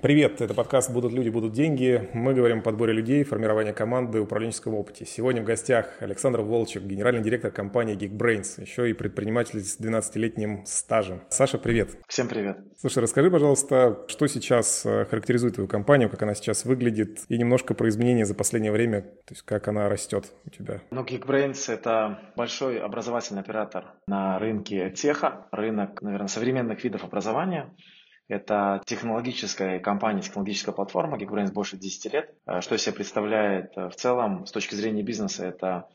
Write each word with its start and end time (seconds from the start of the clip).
Привет, 0.00 0.40
это 0.40 0.54
подкаст 0.54 0.92
«Будут 0.92 1.12
люди, 1.12 1.28
будут 1.28 1.54
деньги». 1.54 2.08
Мы 2.12 2.32
говорим 2.32 2.60
о 2.60 2.62
подборе 2.62 2.92
людей, 2.92 3.24
формировании 3.24 3.72
команды, 3.72 4.20
управленческом 4.20 4.74
опыте. 4.74 5.04
Сегодня 5.04 5.42
в 5.42 5.44
гостях 5.44 6.00
Александр 6.00 6.42
Волчек, 6.42 6.84
генеральный 6.84 7.20
директор 7.20 7.50
компании 7.50 7.96
Geekbrains, 7.96 8.60
еще 8.60 8.88
и 8.88 8.92
предприниматель 8.92 9.60
с 9.60 9.80
12-летним 9.80 10.64
стажем. 10.66 11.22
Саша, 11.30 11.58
привет. 11.58 11.96
Всем 12.06 12.28
привет. 12.28 12.58
Слушай, 12.76 13.02
расскажи, 13.02 13.28
пожалуйста, 13.28 14.04
что 14.06 14.28
сейчас 14.28 14.86
э, 14.86 15.04
характеризует 15.06 15.54
твою 15.54 15.66
компанию, 15.66 16.08
как 16.08 16.22
она 16.22 16.36
сейчас 16.36 16.64
выглядит, 16.64 17.22
и 17.28 17.36
немножко 17.36 17.74
про 17.74 17.88
изменения 17.88 18.24
за 18.24 18.36
последнее 18.36 18.70
время, 18.70 19.02
то 19.02 19.30
есть 19.30 19.42
как 19.42 19.66
она 19.66 19.88
растет 19.88 20.26
у 20.46 20.50
тебя. 20.50 20.80
Ну, 20.92 21.02
Geekbrains– 21.02 21.64
это 21.72 22.20
большой 22.36 22.78
образовательный 22.78 23.40
оператор 23.40 23.94
на 24.06 24.38
рынке 24.38 24.90
теха, 24.90 25.48
рынок, 25.50 26.02
наверное, 26.02 26.28
современных 26.28 26.84
видов 26.84 27.02
образования– 27.02 27.74
это 28.28 28.82
технологическая 28.84 29.80
компания, 29.80 30.20
технологическая 30.20 30.72
платформа, 30.72 31.16
Geekbrains 31.16 31.52
больше 31.52 31.76
10 31.76 32.12
лет. 32.12 32.34
Э, 32.46 32.60
что 32.60 32.76
себя 32.76 32.94
представляет 32.94 33.76
э, 33.76 33.88
в 33.88 33.96
целом 33.96 34.46
с 34.46 34.52
точки 34.52 34.74
зрения 34.74 35.02
бизнеса? 35.02 35.46
Это 35.46 35.88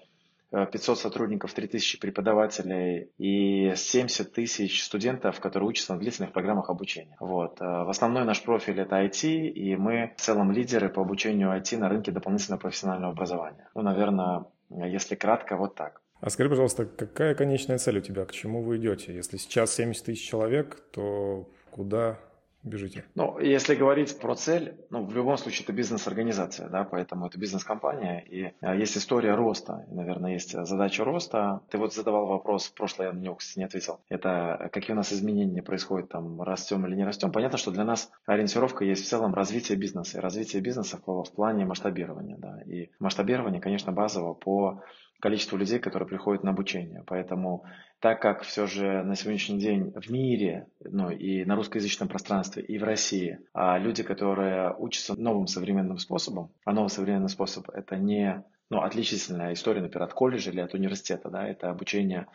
500 0.51 0.97
э, 0.97 1.01
сотрудников, 1.01 1.53
3000 1.53 1.99
преподавателей 1.99 3.11
и 3.19 3.73
70 3.75 4.33
тысяч 4.33 4.83
студентов, 4.83 5.39
которые 5.39 5.69
учатся 5.69 5.93
на 5.93 5.99
длительных 5.99 6.31
программах 6.31 6.69
обучения. 6.69 7.15
Вот. 7.19 7.59
В 7.59 7.89
основной 7.89 8.25
наш 8.25 8.41
профиль 8.41 8.79
это 8.79 9.03
IT, 9.03 9.27
и 9.27 9.75
мы 9.75 10.13
в 10.17 10.21
целом 10.21 10.51
лидеры 10.51 10.89
по 10.89 11.01
обучению 11.01 11.49
IT 11.55 11.77
на 11.77 11.87
рынке 11.87 12.11
дополнительного 12.11 12.61
профессионального 12.61 13.13
образования. 13.13 13.69
Ну, 13.75 13.81
наверное, 13.83 14.45
если 14.69 15.15
кратко, 15.15 15.55
вот 15.55 15.75
так. 15.75 16.01
А 16.19 16.29
скажи, 16.29 16.49
пожалуйста, 16.49 16.85
какая 16.85 17.35
конечная 17.35 17.77
цель 17.77 17.97
у 17.97 18.01
тебя, 18.01 18.25
к 18.25 18.31
чему 18.31 18.63
вы 18.63 18.77
идете? 18.77 19.13
Если 19.13 19.37
сейчас 19.37 19.73
70 19.73 20.05
тысяч 20.05 20.25
человек, 20.25 20.79
то 20.91 21.49
куда 21.73 22.19
бежите? 22.63 23.05
Ну, 23.15 23.39
если 23.39 23.75
говорить 23.75 24.19
про 24.19 24.35
цель, 24.35 24.75
ну, 24.89 25.05
в 25.05 25.13
любом 25.15 25.37
случае 25.37 25.63
это 25.63 25.73
бизнес-организация, 25.73 26.69
да, 26.69 26.83
поэтому 26.83 27.27
это 27.27 27.37
бизнес-компания, 27.37 28.23
и 28.29 28.53
а, 28.61 28.75
есть 28.75 28.97
история 28.97 29.35
роста, 29.35 29.85
и, 29.89 29.93
наверное, 29.93 30.33
есть 30.33 30.51
задача 30.51 31.03
роста. 31.03 31.61
Ты 31.69 31.77
вот 31.77 31.93
задавал 31.93 32.27
вопрос, 32.27 32.67
в 32.67 32.73
прошлое 32.73 33.07
я 33.07 33.13
на 33.13 33.19
него, 33.19 33.35
кстати, 33.35 33.59
не 33.59 33.65
ответил. 33.65 33.99
Это 34.09 34.69
какие 34.71 34.93
у 34.93 34.97
нас 34.97 35.11
изменения 35.11 35.61
происходят, 35.61 36.09
там, 36.09 36.41
растем 36.41 36.85
или 36.85 36.95
не 36.95 37.05
растем. 37.05 37.31
Понятно, 37.31 37.57
что 37.57 37.71
для 37.71 37.83
нас 37.83 38.11
ориентировка 38.25 38.85
есть 38.85 39.05
в 39.05 39.09
целом 39.09 39.33
развитие 39.33 39.77
бизнеса, 39.77 40.17
и 40.17 40.21
развитие 40.21 40.61
бизнеса 40.61 40.99
в 41.05 41.31
плане 41.35 41.65
масштабирования, 41.65 42.37
да, 42.37 42.61
и 42.65 42.89
масштабирование, 42.99 43.61
конечно, 43.61 43.91
базово 43.91 44.33
по 44.33 44.83
количеству 45.23 45.57
людей, 45.57 45.79
которые 45.79 46.07
приходят 46.07 46.43
на 46.43 46.51
обучение. 46.51 47.01
Поэтому 47.07 47.63
так 48.03 48.21
как 48.21 48.41
все 48.41 48.67
же 48.67 49.01
на 49.03 49.15
сегодняшний 49.15 49.59
день 49.59 49.93
в 49.95 50.11
мире, 50.11 50.67
ну 50.81 51.09
и 51.09 51.45
на 51.45 51.55
русскоязычном 51.55 52.09
пространстве, 52.09 52.61
и 52.61 52.77
в 52.77 52.83
России, 52.83 53.39
а 53.53 53.77
люди, 53.77 54.03
которые 54.03 54.75
учатся 54.77 55.17
новым 55.17 55.47
современным 55.47 55.97
способом, 55.97 56.51
а 56.65 56.73
новый 56.73 56.89
современный 56.89 57.29
способ 57.29 57.69
это 57.69 57.95
не 57.95 58.43
ну, 58.69 58.81
отличительная 58.81 59.53
история, 59.53 59.79
например, 59.79 60.03
от 60.03 60.13
колледжа 60.13 60.51
или 60.51 60.59
от 60.59 60.73
университета, 60.73 61.29
да, 61.29 61.47
это 61.47 61.69
обучение 61.69 62.27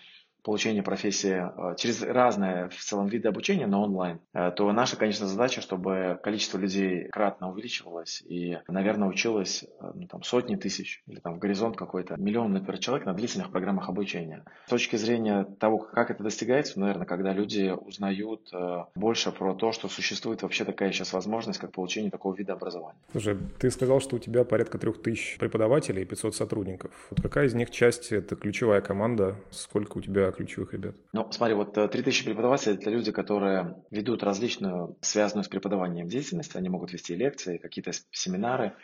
получения 0.49 0.83
профессии 0.83 1.45
э, 1.45 1.77
через 1.77 2.01
разные 2.01 2.71
в 2.71 2.83
целом 2.83 3.07
виды 3.07 3.29
обучения, 3.29 3.67
но 3.67 3.83
онлайн, 3.83 4.19
э, 4.33 4.51
то 4.51 4.73
наша, 4.73 4.97
конечно, 4.97 5.27
задача, 5.27 5.61
чтобы 5.61 6.19
количество 6.23 6.57
людей 6.57 7.09
кратно 7.09 7.51
увеличивалось 7.51 8.23
и, 8.27 8.57
наверное, 8.67 9.09
училось 9.09 9.65
э, 9.65 9.91
ну, 9.95 10.07
там, 10.07 10.23
сотни 10.23 10.57
тысяч 10.57 11.03
или 11.07 11.21
там 11.21 11.35
в 11.35 11.39
горизонт 11.39 11.77
какой-то 11.77 12.17
миллион, 12.17 12.55
например, 12.55 12.79
человек 12.79 13.05
на 13.05 13.13
длительных 13.13 13.51
программах 13.51 13.91
обучения. 13.91 14.43
С 14.65 14.71
точки 14.71 14.97
зрения 14.97 15.45
того, 15.61 15.77
как 15.77 16.11
это 16.11 16.23
достигается, 16.23 16.81
наверное, 16.81 17.05
когда 17.05 17.35
люди 17.35 17.71
узнают 17.71 18.51
больше 18.95 19.33
про 19.33 19.55
то, 19.55 19.73
что 19.73 19.89
существует 19.89 20.41
вообще 20.41 20.65
такая 20.65 20.93
сейчас 20.93 21.13
возможность, 21.13 21.59
как 21.59 21.73
получение 21.73 22.11
такого 22.11 22.35
вида 22.35 22.55
образования. 22.55 22.99
Слушай, 23.13 23.37
ты 23.59 23.71
сказал, 23.71 24.01
что 24.01 24.17
у 24.17 24.19
тебя 24.19 24.45
порядка 24.45 24.79
трех 24.79 25.03
тысяч 25.03 25.37
преподавателей 25.39 26.03
и 26.03 26.07
500 26.07 26.35
сотрудников. 26.35 26.91
Вот 27.11 27.21
какая 27.21 27.49
из 27.49 27.55
них 27.55 27.71
часть– 27.71 28.13
это 28.13 28.35
ключевая 28.35 28.81
команда? 28.81 29.37
Сколько 29.51 29.99
у 29.99 30.01
тебя 30.01 30.33
ключевых 30.39 30.73
ребят? 30.73 30.97
Ну, 31.13 31.31
смотри, 31.31 31.55
вот 31.55 31.75
3000 31.75 32.23
э, 32.23 32.25
преподавателей– 32.25 32.77
это 32.81 32.91
люди, 32.91 33.13
которые 33.13 33.83
ведут 33.91 34.23
различную, 34.23 34.97
связанную 35.03 35.45
с 35.45 35.49
преподаванием 35.49 36.09
деятельность. 36.09 36.57
Они 36.57 36.69
могут 36.69 36.93
вести 36.93 37.15
лекции, 37.15 37.59
какие-то 37.59 37.93
семинары, 38.11 38.75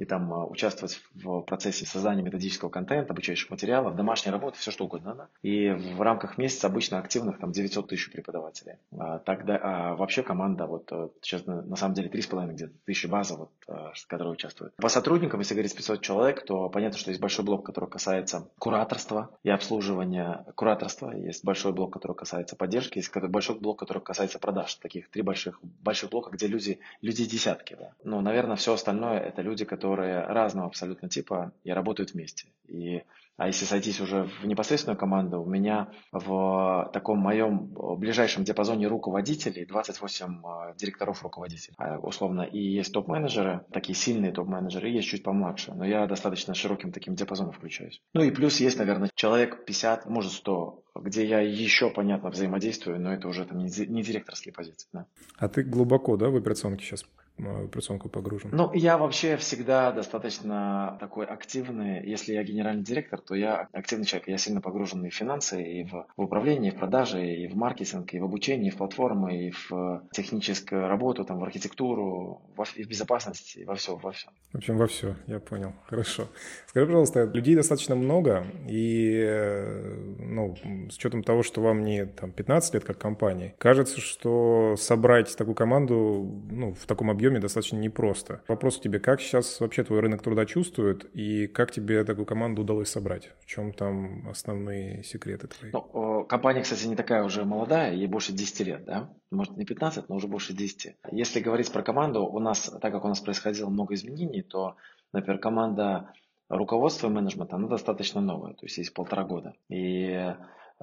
и 0.00 0.06
там 0.06 0.32
а, 0.32 0.46
участвовать 0.46 0.98
в 1.14 1.42
процессе 1.42 1.84
создания 1.84 2.22
методического 2.22 2.70
контента, 2.70 3.12
обучающих 3.12 3.50
материалов, 3.50 3.96
домашней 3.96 4.32
работы, 4.32 4.58
все 4.58 4.70
что 4.70 4.86
угодно. 4.86 5.14
Да? 5.14 5.28
И 5.42 5.68
в 5.68 6.00
рамках 6.00 6.38
месяца 6.38 6.68
обычно 6.68 6.98
активных 6.98 7.38
там 7.38 7.52
900 7.52 7.86
тысяч 7.86 8.10
преподавателей. 8.10 8.76
А, 8.98 9.18
тогда 9.18 9.60
а 9.62 9.94
вообще 9.96 10.22
команда, 10.22 10.66
вот 10.66 10.90
э, 10.90 11.08
сейчас 11.20 11.44
на, 11.44 11.76
самом 11.76 11.92
деле 11.92 12.08
3,5 12.08 12.52
где-то 12.52 12.72
тысячи 12.86 13.06
база, 13.08 13.36
вот, 13.36 13.50
э, 13.68 13.74
которая 14.06 14.32
участвует. 14.32 14.74
По 14.76 14.88
сотрудникам, 14.88 15.40
если 15.40 15.52
говорить 15.52 15.76
500 15.76 16.00
человек, 16.00 16.46
то 16.46 16.70
понятно, 16.70 16.96
что 16.96 17.10
есть 17.10 17.20
большой 17.20 17.44
блок, 17.44 17.66
который 17.66 17.90
касается 17.90 18.48
кураторства 18.58 19.36
и 19.42 19.50
обслуживания 19.50 20.46
кураторства, 20.54 21.10
есть 21.10 21.44
большой 21.44 21.72
блок, 21.74 21.92
который 21.92 22.16
касается 22.16 22.56
поддержки, 22.56 22.96
есть 22.96 23.14
большой 23.14 23.58
блок, 23.60 23.78
который 23.78 24.00
касается 24.00 24.38
продаж. 24.38 24.76
Таких 24.76 25.10
три 25.10 25.20
больших, 25.20 25.60
больших 25.62 26.08
блока, 26.08 26.30
где 26.30 26.46
люди, 26.46 26.78
люди 27.02 27.26
десятки. 27.26 27.76
Да? 27.78 27.92
Ну, 28.02 28.22
наверное, 28.22 28.56
все 28.56 28.72
остальное 28.72 29.18
это 29.18 29.42
люди, 29.42 29.66
которые 29.66 29.89
которые 29.90 30.20
разного 30.20 30.68
абсолютно 30.68 31.08
типа 31.08 31.52
и 31.64 31.72
работают 31.72 32.12
вместе. 32.12 32.48
И 32.68 33.02
а 33.36 33.46
если 33.46 33.64
сойтись 33.64 34.00
уже 34.00 34.28
в 34.42 34.46
непосредственную 34.46 34.98
команду, 34.98 35.40
у 35.40 35.46
меня 35.46 35.88
в 36.12 36.90
таком 36.92 37.18
моем 37.18 37.72
ближайшем 37.98 38.44
диапазоне 38.44 38.86
руководителей 38.86 39.64
28 39.64 40.26
э, 40.26 40.74
директоров 40.76 41.22
руководителей, 41.22 41.74
а, 41.78 41.98
условно. 41.98 42.42
И 42.42 42.58
есть 42.58 42.92
топ-менеджеры, 42.92 43.62
такие 43.72 43.96
сильные 43.96 44.30
топ-менеджеры, 44.30 44.90
и 44.90 44.92
есть 44.92 45.08
чуть 45.08 45.22
помладше. 45.22 45.72
Но 45.74 45.86
я 45.86 46.06
достаточно 46.06 46.52
широким 46.52 46.92
таким 46.92 47.14
диапазоном 47.14 47.52
включаюсь. 47.52 48.02
Ну 48.12 48.22
и 48.22 48.30
плюс 48.30 48.60
есть, 48.60 48.78
наверное, 48.78 49.10
человек 49.14 49.64
50, 49.64 50.04
может 50.04 50.32
100, 50.32 50.82
где 50.96 51.24
я 51.24 51.40
еще, 51.40 51.90
понятно, 51.90 52.28
взаимодействую, 52.28 53.00
но 53.00 53.14
это 53.14 53.26
уже 53.26 53.46
там 53.46 53.58
не 53.58 54.02
директорские 54.02 54.52
позиции. 54.52 54.86
Да. 54.92 55.06
А 55.38 55.48
ты 55.48 55.62
глубоко, 55.62 56.18
да, 56.18 56.28
в 56.28 56.36
операционке 56.36 56.84
сейчас 56.84 57.06
операционку 57.38 58.08
погружен? 58.08 58.50
Ну, 58.52 58.72
я 58.74 58.98
вообще 58.98 59.36
всегда 59.36 59.92
достаточно 59.92 60.96
такой 61.00 61.26
активный. 61.26 62.06
Если 62.06 62.34
я 62.34 62.42
генеральный 62.42 62.82
директор, 62.82 63.20
то 63.20 63.34
я 63.34 63.68
активный 63.72 64.04
человек. 64.04 64.28
Я 64.28 64.38
сильно 64.38 64.60
погружен 64.60 65.04
и 65.04 65.10
в 65.10 65.14
финансы, 65.14 65.62
и 65.62 65.84
в, 65.84 66.06
в 66.16 66.22
управление, 66.22 66.72
и 66.72 66.74
в 66.74 66.78
продажи, 66.78 67.24
и 67.24 67.48
в 67.48 67.56
маркетинг, 67.56 68.12
и 68.12 68.20
в 68.20 68.24
обучение, 68.24 68.68
и 68.68 68.74
в 68.74 68.76
платформы, 68.76 69.46
и 69.46 69.50
в 69.50 70.02
техническую 70.12 70.88
работу, 70.88 71.24
там, 71.24 71.38
в 71.38 71.44
архитектуру, 71.44 72.42
во, 72.56 72.64
и 72.74 72.84
в 72.84 72.88
безопасности, 72.88 73.60
и 73.60 73.64
во 73.64 73.74
все, 73.74 73.96
во 73.96 74.12
все. 74.12 74.28
В 74.52 74.56
общем, 74.56 74.76
во 74.76 74.86
все, 74.86 75.16
я 75.26 75.40
понял. 75.40 75.72
Хорошо. 75.86 76.28
Скажи, 76.66 76.86
пожалуйста, 76.86 77.24
людей 77.24 77.54
достаточно 77.54 77.94
много, 77.94 78.44
и 78.68 79.20
э, 79.24 80.14
ну, 80.18 80.56
с 80.90 80.96
учетом 80.96 81.22
того, 81.22 81.42
что 81.42 81.60
вам 81.62 81.84
не 81.84 82.06
там, 82.06 82.32
15 82.32 82.74
лет 82.74 82.84
как 82.84 82.98
компании, 82.98 83.54
кажется, 83.58 84.00
что 84.00 84.74
собрать 84.76 85.34
такую 85.36 85.54
команду 85.54 86.44
ну, 86.50 86.74
в 86.74 86.86
таком 86.86 87.10
объеме 87.10 87.19
объеме 87.20 87.38
достаточно 87.38 87.76
непросто. 87.76 88.42
Вопрос 88.48 88.78
к 88.78 88.80
тебе, 88.80 88.98
как 88.98 89.20
сейчас 89.20 89.60
вообще 89.60 89.84
твой 89.84 90.00
рынок 90.00 90.22
труда 90.22 90.46
чувствует 90.46 91.04
и 91.14 91.46
как 91.46 91.70
тебе 91.70 92.02
такую 92.04 92.24
команду 92.24 92.62
удалось 92.62 92.88
собрать? 92.88 93.30
В 93.40 93.46
чем 93.46 93.74
там 93.74 94.26
основные 94.28 95.02
секреты 95.02 95.46
твои? 95.46 95.70
Ну, 95.70 96.24
компания, 96.24 96.62
кстати, 96.62 96.86
не 96.86 96.96
такая 96.96 97.22
уже 97.22 97.44
молодая, 97.44 97.92
ей 97.92 98.06
больше 98.06 98.32
10 98.32 98.60
лет, 98.66 98.84
да? 98.86 99.10
Может, 99.30 99.58
не 99.58 99.66
15, 99.66 100.08
но 100.08 100.16
уже 100.16 100.28
больше 100.28 100.54
10. 100.54 100.96
Если 101.12 101.40
говорить 101.40 101.70
про 101.70 101.82
команду, 101.82 102.24
у 102.24 102.38
нас, 102.38 102.72
так 102.80 102.90
как 102.90 103.04
у 103.04 103.08
нас 103.08 103.20
происходило 103.20 103.68
много 103.68 103.92
изменений, 103.94 104.40
то, 104.40 104.76
например, 105.12 105.38
команда 105.40 106.14
руководства 106.48 107.08
и 107.08 107.10
менеджмента, 107.10 107.56
она 107.56 107.68
достаточно 107.68 108.22
новая, 108.22 108.54
то 108.54 108.64
есть 108.64 108.78
есть 108.78 108.94
полтора 108.94 109.24
года. 109.24 109.52
И 109.68 110.34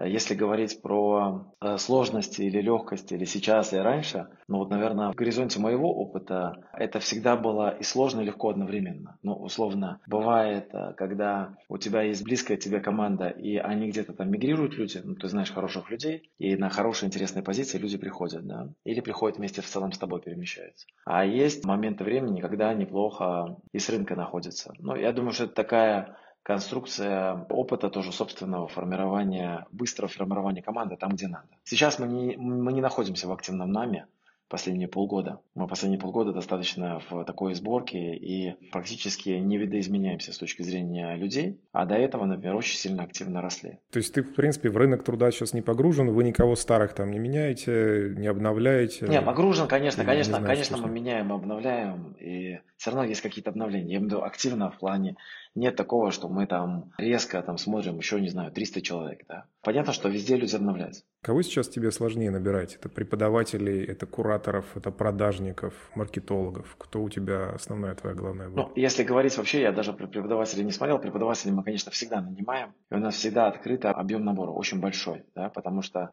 если 0.06 0.36
говорить 0.36 0.82
про 0.82 1.54
э, 1.60 1.78
сложности 1.78 2.44
или 2.44 2.62
легкости, 2.62 3.16
или 3.16 3.26
сейчас, 3.26 3.74
или 3.74 3.80
раньше, 3.80 4.28
ну 4.48 4.60
вот, 4.60 4.70
наверное, 4.70 5.12
в 5.12 5.16
горизонте 5.16 5.60
моего 5.60 5.94
опыта 5.94 6.64
это 6.74 7.00
всегда 7.00 7.36
было 7.36 7.76
и 7.76 7.84
сложно, 7.84 8.22
и 8.22 8.26
легко 8.26 8.50
одновременно. 8.50 9.18
Ну, 9.24 9.34
условно, 9.34 10.00
бывает, 10.08 10.70
э, 10.74 10.94
когда 10.96 11.58
у 11.68 11.78
тебя 11.78 12.04
есть 12.04 12.24
близкая 12.24 12.58
тебе 12.58 12.80
команда, 12.80 13.30
и 13.30 13.58
они 13.58 13.90
где-то 13.90 14.14
там 14.14 14.30
мигрируют 14.30 14.76
люди, 14.76 15.02
ну, 15.04 15.16
ты 15.16 15.28
знаешь 15.30 15.52
хороших 15.52 15.90
людей, 15.90 16.30
и 16.38 16.56
на 16.56 16.70
хорошие, 16.70 17.08
интересные 17.08 17.44
позиции 17.44 17.78
люди 17.78 17.98
приходят, 17.98 18.46
да, 18.46 18.70
или 18.84 19.02
приходят 19.02 19.38
вместе 19.38 19.62
в 19.62 19.66
целом 19.66 19.92
с 19.92 19.98
тобой 19.98 20.22
перемещаются. 20.22 20.86
А 21.06 21.26
есть 21.26 21.66
моменты 21.66 22.04
времени, 22.04 22.42
когда 22.42 22.74
неплохо 22.74 23.58
и 23.72 23.80
с 23.80 23.90
рынка 23.90 24.16
находятся. 24.16 24.74
Ну, 24.80 24.96
я 24.96 25.12
думаю, 25.12 25.32
что 25.32 25.46
это 25.46 25.54
такая 25.54 26.18
конструкция 26.48 27.46
опыта 27.50 27.90
тоже 27.90 28.14
собственного 28.14 28.70
формирования, 28.70 29.68
быстрого 29.74 30.08
формирования 30.08 30.62
команды 30.62 30.96
там, 30.96 31.12
где 31.12 31.28
надо. 31.28 31.50
Сейчас 31.66 32.00
мы 32.00 32.08
не, 32.08 32.38
мы 32.38 32.72
не 32.72 32.80
находимся 32.80 33.28
в 33.28 33.34
активном 33.34 33.70
наме, 33.70 34.08
последние 34.48 34.88
полгода. 34.88 35.42
Мы 35.56 35.68
последние 35.68 36.00
полгода 36.00 36.32
достаточно 36.32 37.02
в 37.10 37.26
такой 37.26 37.54
сборке 37.54 38.16
и 38.16 38.56
практически 38.72 39.32
не 39.32 39.58
видоизменяемся 39.58 40.32
с 40.32 40.38
точки 40.38 40.62
зрения 40.62 41.18
людей, 41.18 41.60
а 41.74 41.86
до 41.86 41.96
этого, 41.96 42.24
например, 42.24 42.56
очень 42.56 42.78
сильно 42.78 43.04
активно 43.04 43.42
росли. 43.42 43.80
То 43.92 43.98
есть 44.00 44.14
ты, 44.14 44.24
в 44.24 44.34
принципе, 44.34 44.70
в 44.70 44.78
рынок 44.78 45.04
труда 45.04 45.32
сейчас 45.32 45.52
не 45.52 45.62
погружен, 45.62 46.12
вы 46.12 46.24
никого 46.24 46.56
старых 46.56 46.94
там 46.94 47.12
не 47.12 47.20
меняете, 47.20 48.14
не 48.16 48.28
обновляете? 48.28 49.06
Не, 49.08 49.22
погружен, 49.22 49.68
конечно, 49.68 50.06
конечно, 50.06 50.38
знаю, 50.38 50.46
конечно, 50.46 50.78
мы 50.78 50.90
меняем, 50.90 51.34
обновляем, 51.34 52.16
и 52.22 52.60
все 52.78 52.92
равно 52.92 53.06
есть 53.06 53.22
какие-то 53.22 53.50
обновления. 53.50 53.94
Я 53.94 53.98
имею 53.98 54.02
в 54.02 54.06
виду 54.06 54.24
активно 54.24 54.70
в 54.70 54.78
плане 54.78 55.18
нет 55.56 55.76
такого, 55.76 56.12
что 56.12 56.30
мы 56.30 56.46
там 56.46 56.92
резко 57.00 57.42
там 57.42 57.58
смотрим 57.58 57.98
еще, 57.98 58.22
не 58.22 58.30
знаю, 58.30 58.52
300 58.52 58.82
человек. 58.82 59.26
Да? 59.28 59.46
Понятно, 59.64 59.92
что 59.92 60.08
везде 60.08 60.38
люди 60.38 60.56
обновляются. 60.56 61.04
Кого 61.22 61.42
сейчас 61.42 61.68
тебе 61.68 61.92
сложнее 61.92 62.30
набирать? 62.30 62.76
Это 62.76 62.90
преподавателей, 62.90 63.84
это 63.84 64.06
кураторов, 64.06 64.78
это 64.78 64.92
продажников, 64.92 65.74
маркетологов? 65.96 66.76
Кто 66.78 67.02
у 67.02 67.10
тебя 67.10 67.50
основная 67.50 67.96
твоя 67.96 68.16
главная 68.16 68.50
боль? 68.50 68.66
Ну, 68.66 68.72
если 68.76 69.04
говорить 69.04 69.36
вообще, 69.38 69.62
я 69.62 69.72
даже 69.72 69.94
преподавателей 69.94 70.64
не 70.64 70.72
смотрел. 70.72 71.00
Преподавателей 71.00 71.54
мы, 71.54 71.64
конечно, 71.64 71.92
всегда 71.92 72.22
нанимаем. 72.22 72.74
И 72.92 72.94
у 72.94 73.00
нас 73.00 73.16
всегда 73.16 73.48
открыт 73.48 73.86
объем 73.86 74.24
набора, 74.24 74.52
очень 74.52 74.80
большой. 74.80 75.24
Да? 75.34 75.50
Потому 75.50 75.82
что 75.82 76.12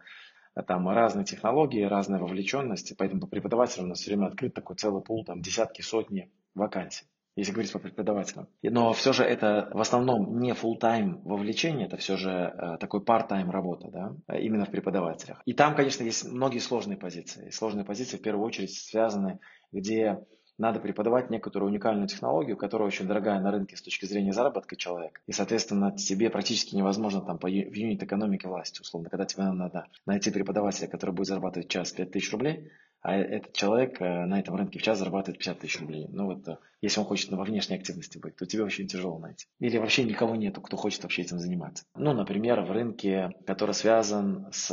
там 0.66 0.88
разные 0.88 1.26
технологии, 1.26 1.82
разная 1.82 2.20
вовлеченность, 2.20 2.94
поэтому 2.96 3.20
по 3.20 3.26
преподавателям 3.26 3.86
у 3.86 3.88
нас 3.90 3.98
все 3.98 4.12
время 4.12 4.28
открыт 4.28 4.54
такой 4.54 4.76
целый 4.76 5.02
пул, 5.02 5.24
там 5.24 5.42
десятки, 5.42 5.82
сотни 5.82 6.30
вакансий 6.54 7.06
если 7.36 7.52
говорить 7.52 7.72
по 7.72 7.78
преподавателям. 7.78 8.48
Но 8.62 8.92
все 8.92 9.12
же 9.12 9.24
это 9.24 9.68
в 9.72 9.80
основном 9.80 10.38
не 10.38 10.52
full-time 10.52 11.20
вовлечение, 11.24 11.86
это 11.86 11.96
все 11.96 12.16
же 12.16 12.30
э, 12.30 12.76
такой 12.78 13.00
part-time 13.00 13.50
работа, 13.50 13.88
да, 13.88 14.38
именно 14.38 14.66
в 14.66 14.70
преподавателях. 14.70 15.42
И 15.44 15.52
там, 15.52 15.74
конечно, 15.74 16.04
есть 16.04 16.30
многие 16.30 16.60
сложные 16.60 16.96
позиции. 16.96 17.50
Сложные 17.50 17.84
позиции 17.84 18.18
в 18.18 18.22
первую 18.22 18.46
очередь 18.46 18.72
связаны, 18.72 19.40
где 19.72 20.24
надо 20.58 20.78
преподавать 20.78 21.30
некоторую 21.30 21.70
уникальную 21.70 22.06
технологию, 22.06 22.56
которая 22.56 22.86
очень 22.86 23.08
дорогая 23.08 23.40
на 23.40 23.50
рынке 23.50 23.76
с 23.76 23.82
точки 23.82 24.06
зрения 24.06 24.32
заработка 24.32 24.76
человека. 24.76 25.20
И, 25.26 25.32
соответственно, 25.32 25.90
тебе 25.90 26.30
практически 26.30 26.76
невозможно 26.76 27.20
там 27.22 27.38
по, 27.38 27.48
в 27.48 27.50
юнит 27.50 28.02
экономике 28.02 28.46
власти, 28.46 28.80
условно, 28.80 29.10
когда 29.10 29.24
тебе 29.24 29.42
надо 29.50 29.86
найти 30.06 30.30
преподавателя, 30.30 30.86
который 30.86 31.10
будет 31.10 31.26
зарабатывать 31.26 31.68
час 31.68 31.90
5000 31.90 32.32
рублей, 32.32 32.70
а 33.04 33.16
этот 33.16 33.52
человек 33.52 34.00
э, 34.00 34.24
на 34.24 34.40
этом 34.40 34.56
рынке 34.56 34.78
в 34.78 34.82
час 34.82 34.98
зарабатывает 34.98 35.38
50 35.38 35.58
тысяч 35.58 35.78
рублей. 35.78 36.06
Ну 36.08 36.24
вот, 36.24 36.48
э, 36.48 36.56
если 36.80 37.00
он 37.00 37.06
хочет 37.06 37.30
во 37.30 37.44
внешней 37.44 37.76
активности 37.76 38.16
быть, 38.16 38.34
то 38.34 38.46
тебе 38.46 38.64
очень 38.64 38.86
тяжело 38.88 39.18
найти. 39.18 39.44
Или 39.60 39.76
вообще 39.76 40.04
никого 40.04 40.34
нету, 40.36 40.62
кто 40.62 40.78
хочет 40.78 41.02
вообще 41.02 41.20
этим 41.20 41.38
заниматься. 41.38 41.84
Ну, 41.94 42.14
например, 42.14 42.62
в 42.62 42.70
рынке, 42.72 43.32
который 43.46 43.74
связан 43.74 44.48
с, 44.52 44.68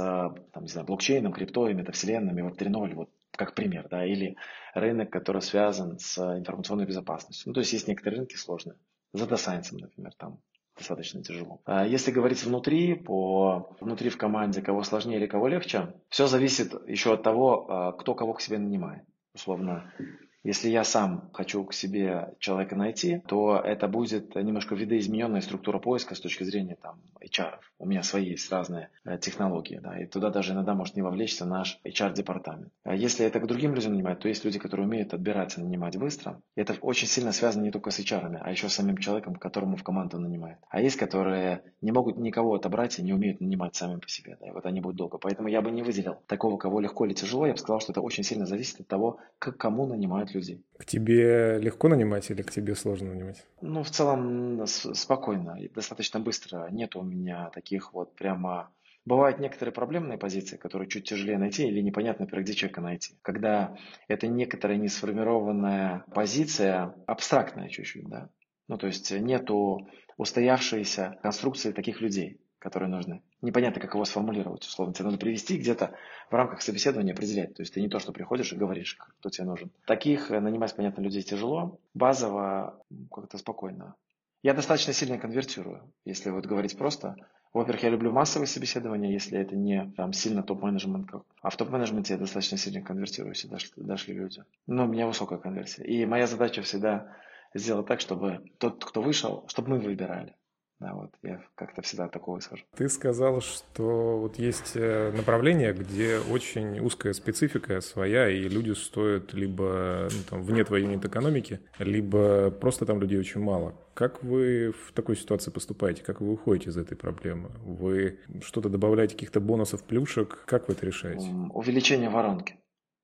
там, 0.54 0.63
не 0.63 0.69
знаю, 0.69 0.88
блокчейном, 0.88 1.33
крипто, 1.33 1.68
метавселенными, 1.74 2.42
веб 2.42 2.56
3.0, 2.56 2.95
вот 2.95 3.10
как 3.31 3.54
пример, 3.54 3.89
да, 3.89 4.06
или 4.06 4.38
рынок, 4.75 5.10
который 5.10 5.42
связан 5.42 6.00
с 6.00 6.18
информационной 6.18 6.86
безопасностью. 6.86 7.50
Ну, 7.50 7.54
то 7.54 7.60
есть 7.60 7.74
есть 7.74 7.89
некоторые 7.89 8.19
рынки 8.19 8.38
сложные. 8.38 8.78
За 9.12 9.25
Science, 9.25 9.74
например, 9.74 10.13
там 10.18 10.39
достаточно 10.81 11.24
тяжело. 11.24 11.62
А 11.66 11.86
если 11.86 12.12
говорить 12.12 12.44
внутри, 12.44 12.95
по 12.95 13.75
внутри 13.80 14.10
в 14.10 14.18
команде, 14.18 14.62
кого 14.62 14.83
сложнее 14.83 15.18
или 15.18 15.28
кого 15.28 15.48
легче, 15.48 15.94
все 16.10 16.28
зависит 16.28 16.74
еще 16.88 17.13
от 17.13 17.24
того, 17.24 17.68
а, 17.69 17.92
кто 17.94 18.13
кого 18.16 18.33
к 18.33 18.42
себе 18.42 18.57
нанимает. 18.57 19.04
Условно, 19.33 19.94
если 20.43 20.69
я 20.69 20.83
сам 20.83 21.29
хочу 21.33 21.63
к 21.65 21.73
себе 21.73 22.33
человека 22.39 22.75
найти, 22.75 23.21
то 23.27 23.61
это 23.63 23.88
будет 23.88 24.35
немножко 24.35 24.75
видоизмененная 24.75 25.41
структура 25.41 25.77
поиска 25.77 26.15
с 26.15 26.19
точки 26.19 26.43
зрения 26.43 26.77
там, 26.81 26.99
HR. 27.21 27.59
У 27.77 27.85
меня 27.85 28.01
свои 28.01 28.31
есть 28.31 28.51
разные 28.51 28.89
э, 29.05 29.17
технологии, 29.19 29.79
да, 29.81 29.99
и 29.99 30.05
туда 30.05 30.29
даже 30.29 30.53
иногда 30.53 30.73
может 30.73 30.95
не 30.95 31.03
вовлечься 31.03 31.45
наш 31.45 31.79
HR-департамент. 31.85 32.71
А 32.83 32.95
если 32.95 33.25
это 33.25 33.39
к 33.39 33.47
другим 33.47 33.75
людям 33.75 33.93
нанимать, 33.93 34.19
то 34.19 34.27
есть 34.27 34.43
люди, 34.43 34.57
которые 34.57 34.88
умеют 34.88 35.13
отбирать 35.13 35.57
и 35.57 35.61
нанимать 35.61 35.97
быстро. 35.97 36.41
это 36.55 36.75
очень 36.81 37.07
сильно 37.07 37.31
связано 37.31 37.63
не 37.63 37.71
только 37.71 37.91
с 37.91 37.99
HR, 37.99 38.37
а 38.41 38.51
еще 38.51 38.67
с 38.67 38.73
самим 38.73 38.97
человеком, 38.97 39.35
которому 39.35 39.77
в 39.77 39.83
команду 39.83 40.19
нанимают. 40.19 40.59
А 40.69 40.81
есть, 40.81 40.97
которые 40.97 41.63
не 41.81 41.91
могут 41.91 42.17
никого 42.17 42.55
отобрать 42.55 42.97
и 42.97 43.03
не 43.03 43.13
умеют 43.13 43.41
нанимать 43.41 43.75
сами 43.75 43.99
по 43.99 44.09
себе. 44.09 44.37
Да, 44.39 44.47
и 44.47 44.51
вот 44.51 44.65
они 44.65 44.81
будут 44.81 44.97
долго. 44.97 45.17
Поэтому 45.17 45.49
я 45.49 45.61
бы 45.61 45.71
не 45.71 45.83
выделил 45.83 46.17
такого, 46.27 46.57
кого 46.57 46.79
легко 46.79 47.05
или 47.05 47.13
тяжело. 47.13 47.45
Я 47.45 47.53
бы 47.53 47.59
сказал, 47.59 47.79
что 47.79 47.91
это 47.91 48.01
очень 48.01 48.23
сильно 48.23 48.45
зависит 48.45 48.81
от 48.81 48.87
того, 48.87 49.19
к 49.39 49.51
кому 49.51 49.85
нанимают 49.85 50.31
людей. 50.33 50.63
К 50.78 50.86
тебе 50.86 51.60
легко 51.60 51.88
нанимать 51.88 52.30
или 52.31 52.42
к 52.42 52.51
тебе 52.51 52.75
сложно 52.75 53.13
нанимать? 53.13 53.45
Ну, 53.62 53.83
в 53.83 53.89
целом 53.89 54.66
спокойно, 54.66 55.57
достаточно 55.74 56.19
быстро. 56.19 56.68
Нет 56.72 56.95
у 56.95 57.01
меня 57.01 57.50
таких 57.54 57.94
вот 57.94 58.16
прямо... 58.16 58.72
Бывают 59.04 59.39
некоторые 59.39 59.74
проблемные 59.74 60.19
позиции, 60.19 60.57
которые 60.57 60.88
чуть 60.88 61.10
тяжелее 61.10 61.39
найти 61.39 61.68
или 61.68 61.81
непонятно, 61.81 62.25
например, 62.25 62.44
где 62.44 62.54
человека 62.54 62.81
найти. 62.81 63.16
Когда 63.24 63.75
это 64.07 64.28
некоторая 64.28 64.78
несформированная 64.78 66.06
позиция, 66.13 66.94
абстрактная 67.07 67.69
чуть-чуть, 67.69 68.07
да. 68.07 68.30
Ну, 68.68 68.78
то 68.78 68.86
есть 68.88 69.12
нету 69.12 69.88
устоявшейся 70.18 71.18
конструкции 71.24 71.72
таких 71.72 72.00
людей 72.00 72.39
которые 72.61 72.89
нужны. 72.89 73.23
Непонятно, 73.41 73.81
как 73.81 73.95
его 73.95 74.05
сформулировать, 74.05 74.63
условно. 74.63 74.93
Тебе 74.93 75.05
надо 75.05 75.17
привести 75.17 75.57
где-то 75.57 75.95
в 76.29 76.33
рамках 76.33 76.61
собеседования 76.61 77.13
определять. 77.13 77.55
То 77.55 77.63
есть 77.63 77.73
ты 77.73 77.81
не 77.81 77.89
то, 77.89 77.97
что 77.97 78.13
приходишь 78.13 78.53
и 78.53 78.55
говоришь, 78.55 78.97
кто 79.19 79.29
тебе 79.29 79.47
нужен. 79.47 79.71
Таких 79.85 80.29
э, 80.29 80.39
нанимать, 80.39 80.75
понятно, 80.75 81.01
людей 81.01 81.23
тяжело. 81.23 81.79
Базово 81.95 82.79
как-то 83.11 83.39
спокойно. 83.39 83.95
Я 84.43 84.53
достаточно 84.53 84.93
сильно 84.93 85.17
конвертирую, 85.17 85.91
если 86.05 86.29
вот 86.29 86.45
говорить 86.45 86.77
просто. 86.77 87.15
Во-первых, 87.51 87.83
я 87.83 87.89
люблю 87.89 88.11
массовые 88.11 88.47
собеседования, 88.47 89.11
если 89.11 89.39
это 89.39 89.55
не 89.55 89.91
там 89.97 90.13
сильно 90.13 90.43
топ-менеджмент. 90.43 91.09
А 91.41 91.49
в 91.49 91.57
топ-менеджменте 91.57 92.13
я 92.13 92.19
достаточно 92.19 92.57
сильно 92.57 92.81
конвертирую, 92.81 93.33
если 93.33 93.47
дошли, 93.47 93.71
дошли 93.77 94.13
люди. 94.13 94.43
Но 94.67 94.85
у 94.85 94.87
меня 94.87 95.07
высокая 95.07 95.39
конверсия. 95.39 95.83
И 95.83 96.05
моя 96.05 96.27
задача 96.27 96.61
всегда 96.61 97.17
сделать 97.55 97.87
так, 97.87 97.99
чтобы 97.99 98.43
тот, 98.59 98.85
кто 98.85 99.01
вышел, 99.01 99.45
чтобы 99.47 99.71
мы 99.71 99.79
выбирали. 99.79 100.35
Да, 100.81 100.95
вот 100.95 101.12
я 101.22 101.39
как-то 101.54 101.83
всегда 101.83 102.07
такого 102.07 102.39
исхожу. 102.39 102.63
Ты 102.75 102.89
сказал, 102.89 103.39
что 103.42 104.18
вот 104.18 104.39
есть 104.39 104.72
э, 104.74 105.12
направление, 105.12 105.74
где 105.74 106.18
очень 106.18 106.80
узкая 106.80 107.13
специфика 107.13 107.81
своя, 107.81 108.28
и 108.28 108.50
люди 108.50 108.72
стоят 108.72 109.31
либо 109.33 110.07
ну, 110.12 110.24
там, 110.28 110.42
вне 110.42 110.63
твоей 110.63 110.86
юнит-экономики, 110.86 111.60
либо 111.78 112.50
просто 112.50 112.88
там 112.88 113.00
людей 113.00 113.19
очень 113.19 113.42
мало. 113.42 113.75
Как 113.94 114.24
вы 114.24 114.72
в 114.72 114.92
такой 114.94 115.16
ситуации 115.16 115.51
поступаете? 115.51 116.01
Как 116.01 116.19
вы 116.19 116.31
выходите 116.31 116.72
из 116.72 116.78
этой 116.78 116.98
проблемы? 116.98 117.51
Вы 117.63 118.19
что-то 118.42 118.68
добавляете, 118.68 119.13
каких-то 119.13 119.39
бонусов, 119.39 119.83
плюшек? 119.83 120.45
Как 120.48 120.68
вы 120.68 120.74
это 120.74 120.88
решаете? 120.88 121.28
Увеличение 121.54 122.10
воронки. 122.10 122.56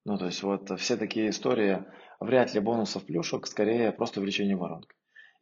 Ну, 0.04 0.18
то 0.18 0.26
есть 0.26 0.42
вот 0.42 0.72
все 0.80 0.98
такие 0.98 1.30
истории, 1.30 1.86
вряд 2.20 2.56
ли 2.56 2.60
бонусов, 2.60 3.06
плюшек, 3.06 3.46
скорее 3.46 3.92
просто 3.92 4.20
увеличение 4.20 4.56
воронки. 4.56 4.97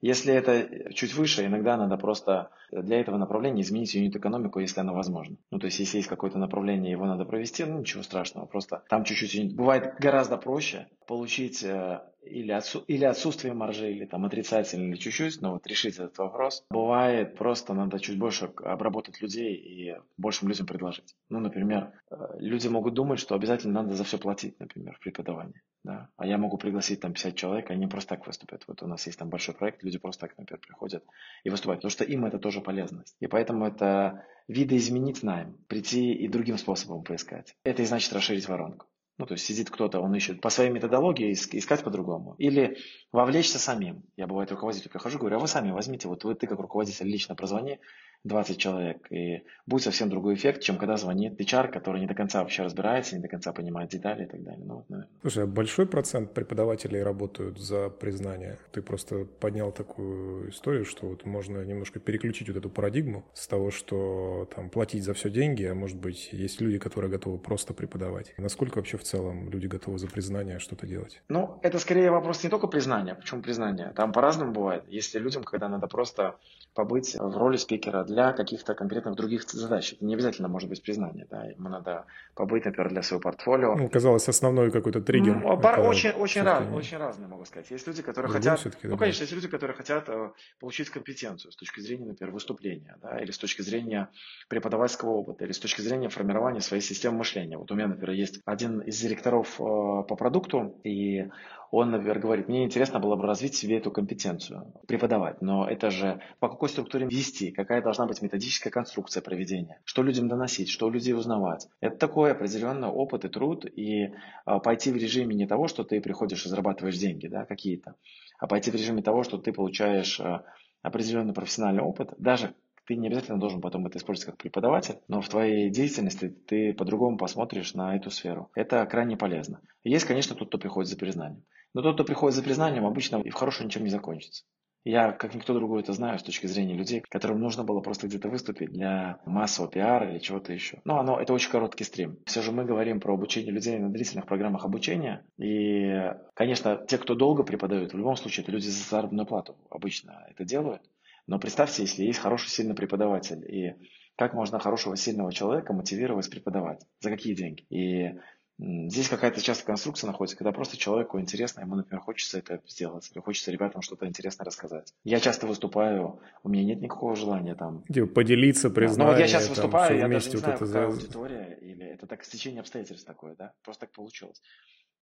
Если 0.06 0.32
это 0.36 0.94
чуть 0.94 1.16
выше, 1.16 1.48
иногда 1.48 1.78
надо 1.78 1.98
просто 1.98 2.52
для 2.72 3.00
этого 3.00 3.18
направления 3.18 3.64
изменить 3.64 3.96
юнит-экономику, 3.96 4.60
если 4.60 4.80
оно 4.82 4.94
возможно. 4.94 5.36
Ну, 5.50 5.58
то 5.58 5.66
есть, 5.66 5.80
если 5.80 5.98
есть 5.98 6.08
какое-то 6.08 6.38
направление, 6.38 6.92
его 6.92 7.08
надо 7.08 7.26
провести, 7.26 7.64
ну, 7.64 7.80
ничего 7.80 8.04
страшного, 8.04 8.46
просто 8.46 8.84
там 8.88 9.04
чуть-чуть... 9.04 9.56
Бывает 9.56 9.96
гораздо 9.98 10.38
проще 10.38 10.88
получить 11.08 11.64
э, 11.64 12.02
или, 12.26 12.52
отсу, 12.52 12.80
или 12.88 13.06
отсутствие 13.06 13.54
маржи, 13.54 13.92
или 13.92 14.06
там 14.06 14.26
отрицательно, 14.26 14.90
или 14.90 14.96
чуть-чуть, 14.96 15.42
но 15.42 15.54
вот 15.54 15.68
решить 15.68 15.96
этот 15.96 16.18
вопрос. 16.18 16.64
Бывает 16.70 17.36
просто 17.36 17.74
надо 17.74 18.00
чуть 18.00 18.18
больше 18.18 18.46
обработать 18.64 19.22
людей 19.22 19.56
и 19.56 19.96
большим 20.18 20.50
людям 20.50 20.66
предложить. 20.66 21.16
Ну, 21.30 21.40
например, 21.40 21.94
э, 22.10 22.16
люди 22.40 22.68
могут 22.68 22.94
думать, 22.94 23.20
что 23.20 23.36
обязательно 23.36 23.82
надо 23.82 23.96
за 23.96 24.04
все 24.04 24.18
платить, 24.18 24.60
например, 24.60 24.96
в 24.96 25.00
преподавании. 25.00 25.62
Да? 25.84 26.10
А 26.18 26.26
я 26.26 26.38
могу 26.38 26.58
пригласить 26.58 27.00
там 27.00 27.14
50 27.14 27.36
человек, 27.36 27.70
они 27.70 27.88
просто 27.88 28.16
так 28.16 28.26
выступят. 28.26 28.64
Вот 28.68 28.82
у 28.82 28.88
нас 28.88 29.06
есть 29.06 29.20
там 29.20 29.30
большой 29.30 29.54
проект, 29.54 29.84
люди 29.84 30.00
просто 30.00 30.28
так, 30.28 30.38
например, 30.38 30.60
приходят 30.60 31.04
и 31.44 31.50
выступают, 31.50 31.82
потому 31.82 31.92
что 31.92 32.04
им 32.04 32.26
это 32.26 32.40
тоже 32.40 32.62
полезность. 32.62 33.16
И 33.20 33.28
поэтому 33.28 33.66
это 33.66 34.26
видоизменить 34.48 35.24
найм, 35.24 35.58
прийти 35.68 36.14
и 36.14 36.28
другим 36.28 36.58
способом 36.58 37.04
поискать. 37.04 37.56
Это 37.64 37.82
и 37.82 37.86
значит 37.86 38.14
расширить 38.14 38.48
воронку. 38.48 38.88
Ну, 39.18 39.26
то 39.26 39.34
есть 39.34 39.46
сидит 39.46 39.70
кто-то, 39.70 40.02
он 40.02 40.14
ищет 40.14 40.42
по 40.42 40.50
своей 40.50 40.70
методологии 40.70 41.32
искать 41.32 41.84
по-другому. 41.84 42.36
Или 42.38 42.78
вовлечься 43.14 43.60
самим. 43.60 44.04
Я 44.18 44.28
бывает 44.28 44.52
руководителю 44.52 44.92
прихожу, 44.92 45.20
говорю, 45.20 45.38
а 45.38 45.40
вы 45.40 45.48
сами 45.48 45.72
возьмите, 45.72 46.10
вот 46.10 46.26
вы, 46.26 46.36
ты 46.36 46.48
как 46.48 46.60
руководитель 46.60 47.08
лично 47.08 47.34
прозвони, 47.34 47.80
20 48.26 48.58
человек. 48.58 49.08
И 49.12 49.44
будет 49.66 49.84
совсем 49.84 50.10
другой 50.10 50.34
эффект, 50.34 50.62
чем 50.62 50.78
когда 50.78 50.98
звонит 50.98 51.40
HR, 51.40 51.70
который 51.70 52.02
не 52.02 52.08
до 52.08 52.16
конца 52.16 52.42
вообще 52.42 52.64
разбирается, 52.64 53.16
не 53.16 53.22
до 53.22 53.28
конца 53.28 53.54
понимает 53.54 53.90
детали 53.92 54.26
и 54.26 54.28
так 54.28 54.44
далее. 54.44 54.66
Ну, 54.66 54.76
вот, 54.76 54.90
наверное. 54.90 55.12
Слушай, 55.22 55.44
а 55.44 55.48
большой 55.48 55.86
процент 55.86 56.34
преподавателей 56.34 57.04
работают 57.04 57.60
за 57.60 57.90
признание. 57.90 58.58
Ты 58.72 58.82
просто 58.82 59.26
поднял 59.26 59.72
такую 59.72 60.50
историю, 60.50 60.86
что 60.86 61.08
вот 61.08 61.26
можно 61.26 61.64
немножко 61.64 62.00
переключить 62.00 62.48
вот 62.48 62.58
эту 62.58 62.70
парадигму 62.70 63.26
с 63.34 63.48
того, 63.48 63.70
что 63.70 64.50
там 64.56 64.70
платить 64.70 65.04
за 65.04 65.14
все 65.14 65.30
деньги, 65.30 65.64
а 65.64 65.76
может 65.76 66.00
быть, 66.00 66.30
есть 66.34 66.62
люди, 66.62 66.80
которые 66.80 67.12
готовы 67.12 67.38
просто 67.38 67.74
преподавать. 67.74 68.34
Насколько 68.38 68.78
вообще 68.78 68.98
в 68.98 69.04
целом 69.04 69.50
люди 69.50 69.68
готовы 69.68 70.00
за 70.00 70.08
признание 70.08 70.58
что-то 70.58 70.88
делать? 70.88 71.22
Ну, 71.30 71.60
это 71.62 71.78
скорее 71.78 72.10
вопрос 72.10 72.44
не 72.44 72.50
только 72.50 72.66
признания. 72.66 73.14
Почему 73.14 73.44
признание? 73.44 73.94
Там 73.96 74.12
по-разному 74.12 74.52
бывает. 74.52 74.84
Если 74.88 75.20
людям, 75.20 75.44
когда 75.44 75.70
надо 75.70 75.88
просто 75.88 76.38
побыть 76.76 77.16
в 77.16 77.38
роли 77.38 77.56
спикера 77.56 78.04
для 78.04 78.34
каких-то 78.34 78.76
конкретных 78.76 79.16
других 79.16 79.50
задач. 79.50 79.94
Это 79.94 80.06
не 80.06 80.14
обязательно 80.14 80.50
может 80.50 80.70
быть 80.70 80.84
признание. 80.84 81.26
Да? 81.32 81.46
Ему 81.46 81.70
надо 81.70 82.06
побыть, 82.36 82.66
например, 82.66 82.90
для 82.90 83.02
своего 83.02 83.22
портфолио. 83.22 83.76
Ну, 83.76 83.90
казалось, 83.90 84.28
основной 84.28 84.72
какой-то 84.72 85.02
триггер. 85.02 85.38
Ну, 85.38 85.58
пар, 85.58 85.80
очень, 85.80 86.12
очень, 86.12 86.42
раз, 86.42 86.66
очень 86.74 86.98
разные, 86.98 87.30
могу 87.30 87.46
сказать. 87.46 87.72
Есть 87.72 87.88
люди, 87.88 88.02
которые 88.02 88.32
хотят... 88.32 88.62
Ну, 88.84 88.98
конечно, 88.98 89.24
есть 89.24 89.34
люди, 89.34 89.48
которые 89.48 89.76
хотят 89.76 90.10
э, 90.10 90.32
получить 90.60 90.90
компетенцию 90.90 91.54
с 91.54 91.56
точки 91.56 91.80
зрения, 91.80 92.08
например, 92.08 92.34
выступления, 92.34 92.98
да, 93.02 93.20
или 93.20 93.32
с 93.32 93.38
точки 93.38 93.62
зрения 93.62 94.10
преподавательского 94.50 95.12
опыта, 95.12 95.46
или 95.46 95.54
с 95.54 95.60
точки 95.60 95.80
зрения 95.80 96.10
формирования 96.10 96.60
своей 96.60 96.84
системы 96.84 97.20
мышления. 97.20 97.58
Вот 97.58 97.72
у 97.72 97.76
меня, 97.76 97.88
например, 97.88 98.12
есть 98.12 98.42
один 98.46 98.82
из 98.82 99.00
директоров 99.00 99.62
э, 99.62 99.64
по 99.64 100.16
продукту, 100.18 100.82
и 100.84 101.30
он, 101.78 101.92
например, 101.92 102.20
говорит, 102.20 102.48
мне 102.48 102.64
интересно 102.64 103.00
было 103.00 103.18
бы 103.18 103.28
развить 103.28 103.54
себе 103.54 103.78
эту 103.78 103.92
компетенцию, 103.92 104.74
преподавать, 104.88 105.42
но 105.42 105.68
это 105.68 105.90
же 105.90 106.22
по 106.40 106.48
какой 106.48 106.70
структуре 106.70 107.06
вести, 107.06 107.52
какая 107.52 107.82
должна 107.82 108.06
быть 108.06 108.22
методическая 108.22 108.72
конструкция 108.72 109.22
проведения, 109.22 109.82
что 109.84 110.02
людям 110.02 110.30
доносить, 110.30 110.70
что 110.70 110.88
у 110.88 110.90
людей 110.90 111.14
узнавать. 111.14 111.68
Это 111.82 111.98
такой 111.98 112.32
определенный 112.32 112.88
опыт 112.88 113.26
и 113.26 113.28
труд, 113.28 113.66
и 113.66 114.14
а, 114.46 114.60
пойти 114.60 114.90
в 114.90 114.96
режиме 114.96 115.36
не 115.36 115.48
того, 115.48 115.68
что 115.68 115.84
ты 115.84 116.00
приходишь 116.00 116.46
и 116.46 116.50
зарабатываешь 116.50 116.98
деньги 116.98 117.28
да, 117.28 117.44
какие-то, 117.44 117.96
а 118.40 118.48
пойти 118.48 118.72
в 118.72 118.76
режиме 118.76 119.02
того, 119.02 119.24
что 119.24 119.38
ты 119.38 119.52
получаешь 119.52 120.22
а, 120.22 120.46
определенный 120.82 121.34
профессиональный 121.34 121.84
опыт, 121.84 122.14
даже 122.18 122.56
ты 122.86 122.96
не 122.96 123.08
обязательно 123.08 123.40
должен 123.40 123.60
потом 123.60 123.86
это 123.86 123.98
использовать 123.98 124.28
как 124.28 124.38
преподаватель, 124.38 125.00
но 125.10 125.20
в 125.20 125.28
твоей 125.28 125.70
деятельности 125.70 126.30
ты 126.30 126.74
по-другому 126.74 127.18
посмотришь 127.18 127.74
на 127.74 127.98
эту 127.98 128.12
сферу. 128.12 128.50
Это 128.56 128.86
крайне 128.86 129.18
полезно. 129.18 129.60
Есть, 129.84 130.06
конечно, 130.06 130.36
тот, 130.36 130.48
кто 130.48 130.58
приходит 130.58 130.90
за 130.90 130.98
признанием. 130.98 131.44
Но 131.76 131.82
тот, 131.82 131.96
кто 131.96 132.06
приходит 132.06 132.36
за 132.36 132.42
признанием, 132.42 132.86
обычно 132.86 133.18
и 133.18 133.30
в 133.30 133.36
хорошем 133.36 133.66
ничем 133.66 133.84
не 133.84 133.90
закончится. 133.90 134.46
Я, 134.86 135.12
как 135.12 135.36
никто 135.36 135.54
другой, 135.54 135.82
это 135.82 135.92
знаю 135.94 136.18
с 136.18 136.24
точки 136.24 136.48
зрения 136.48 136.74
людей, 136.74 137.02
которым 137.02 137.42
нужно 137.42 137.64
было 137.64 137.82
просто 137.82 138.08
где-то 138.08 138.30
выступить 138.30 138.72
для 138.72 139.20
массового 139.26 139.70
пиара 139.70 140.10
или 140.10 140.20
чего-то 140.20 140.54
еще. 140.54 140.80
Но 140.86 141.00
оно, 141.00 141.20
это 141.20 141.34
очень 141.34 141.50
короткий 141.50 141.84
стрим. 141.84 142.20
Все 142.26 142.42
же 142.42 142.54
мы 142.54 142.64
говорим 142.64 143.02
про 143.02 143.14
обучение 143.14 143.52
людей 143.52 143.78
на 143.78 143.90
длительных 143.90 144.26
программах 144.26 144.64
обучения. 144.64 145.26
И, 145.38 146.14
конечно, 146.34 146.86
те, 146.88 146.98
кто 146.98 147.14
долго 147.14 147.44
преподают, 147.44 147.94
в 147.94 147.98
любом 147.98 148.16
случае, 148.16 148.44
это 148.44 148.54
люди 148.54 148.68
за 148.68 148.90
заработную 148.90 149.26
плату 149.26 149.58
обычно 149.70 150.26
это 150.30 150.46
делают. 150.46 150.82
Но 151.28 151.40
представьте, 151.40 151.82
если 151.82 152.04
есть 152.04 152.20
хороший, 152.20 152.50
сильный 152.50 152.76
преподаватель, 152.76 153.44
и 153.44 153.74
как 154.16 154.34
можно 154.34 154.60
хорошего, 154.60 154.96
сильного 154.96 155.34
человека 155.34 155.74
мотивировать 155.74 156.30
преподавать? 156.30 156.86
За 157.02 157.10
какие 157.10 157.34
деньги? 157.34 157.66
И 157.70 158.18
Здесь 158.58 159.10
какая-то 159.10 159.42
часто 159.42 159.66
конструкция 159.66 160.08
находится, 160.08 160.38
когда 160.38 160.54
просто 160.54 160.78
человеку 160.78 161.20
интересно, 161.20 161.62
ему, 161.62 161.76
например, 161.76 162.02
хочется 162.02 162.38
это 162.38 162.62
сделать, 162.68 163.12
или 163.14 163.22
хочется 163.22 163.52
ребятам 163.52 163.82
что-то 163.82 164.08
интересное 164.08 164.46
рассказать. 164.46 164.94
Я 165.04 165.20
часто 165.20 165.46
выступаю, 165.46 166.22
у 166.44 166.50
меня 166.50 166.64
нет 166.64 166.82
никакого 166.82 167.18
желания 167.18 167.56
там... 167.56 167.84
Типа 167.92 168.08
поделиться, 168.08 168.70
признать. 168.70 169.08
Ну 169.08 169.14
вот 169.14 169.20
я 169.20 169.28
сейчас 169.28 169.50
выступаю, 169.50 169.98
я 169.98 170.08
даже 170.08 170.30
не 170.30 170.38
знаю, 170.38 170.58
вот 170.58 170.68
какая 170.68 170.86
аудитория, 170.88 171.58
или 171.62 171.86
это 171.86 172.08
так 172.08 172.24
стечение 172.24 172.62
обстоятельств 172.62 173.06
такое, 173.06 173.36
да, 173.36 173.52
просто 173.62 173.82
так 173.88 173.92
получилось. 173.92 174.42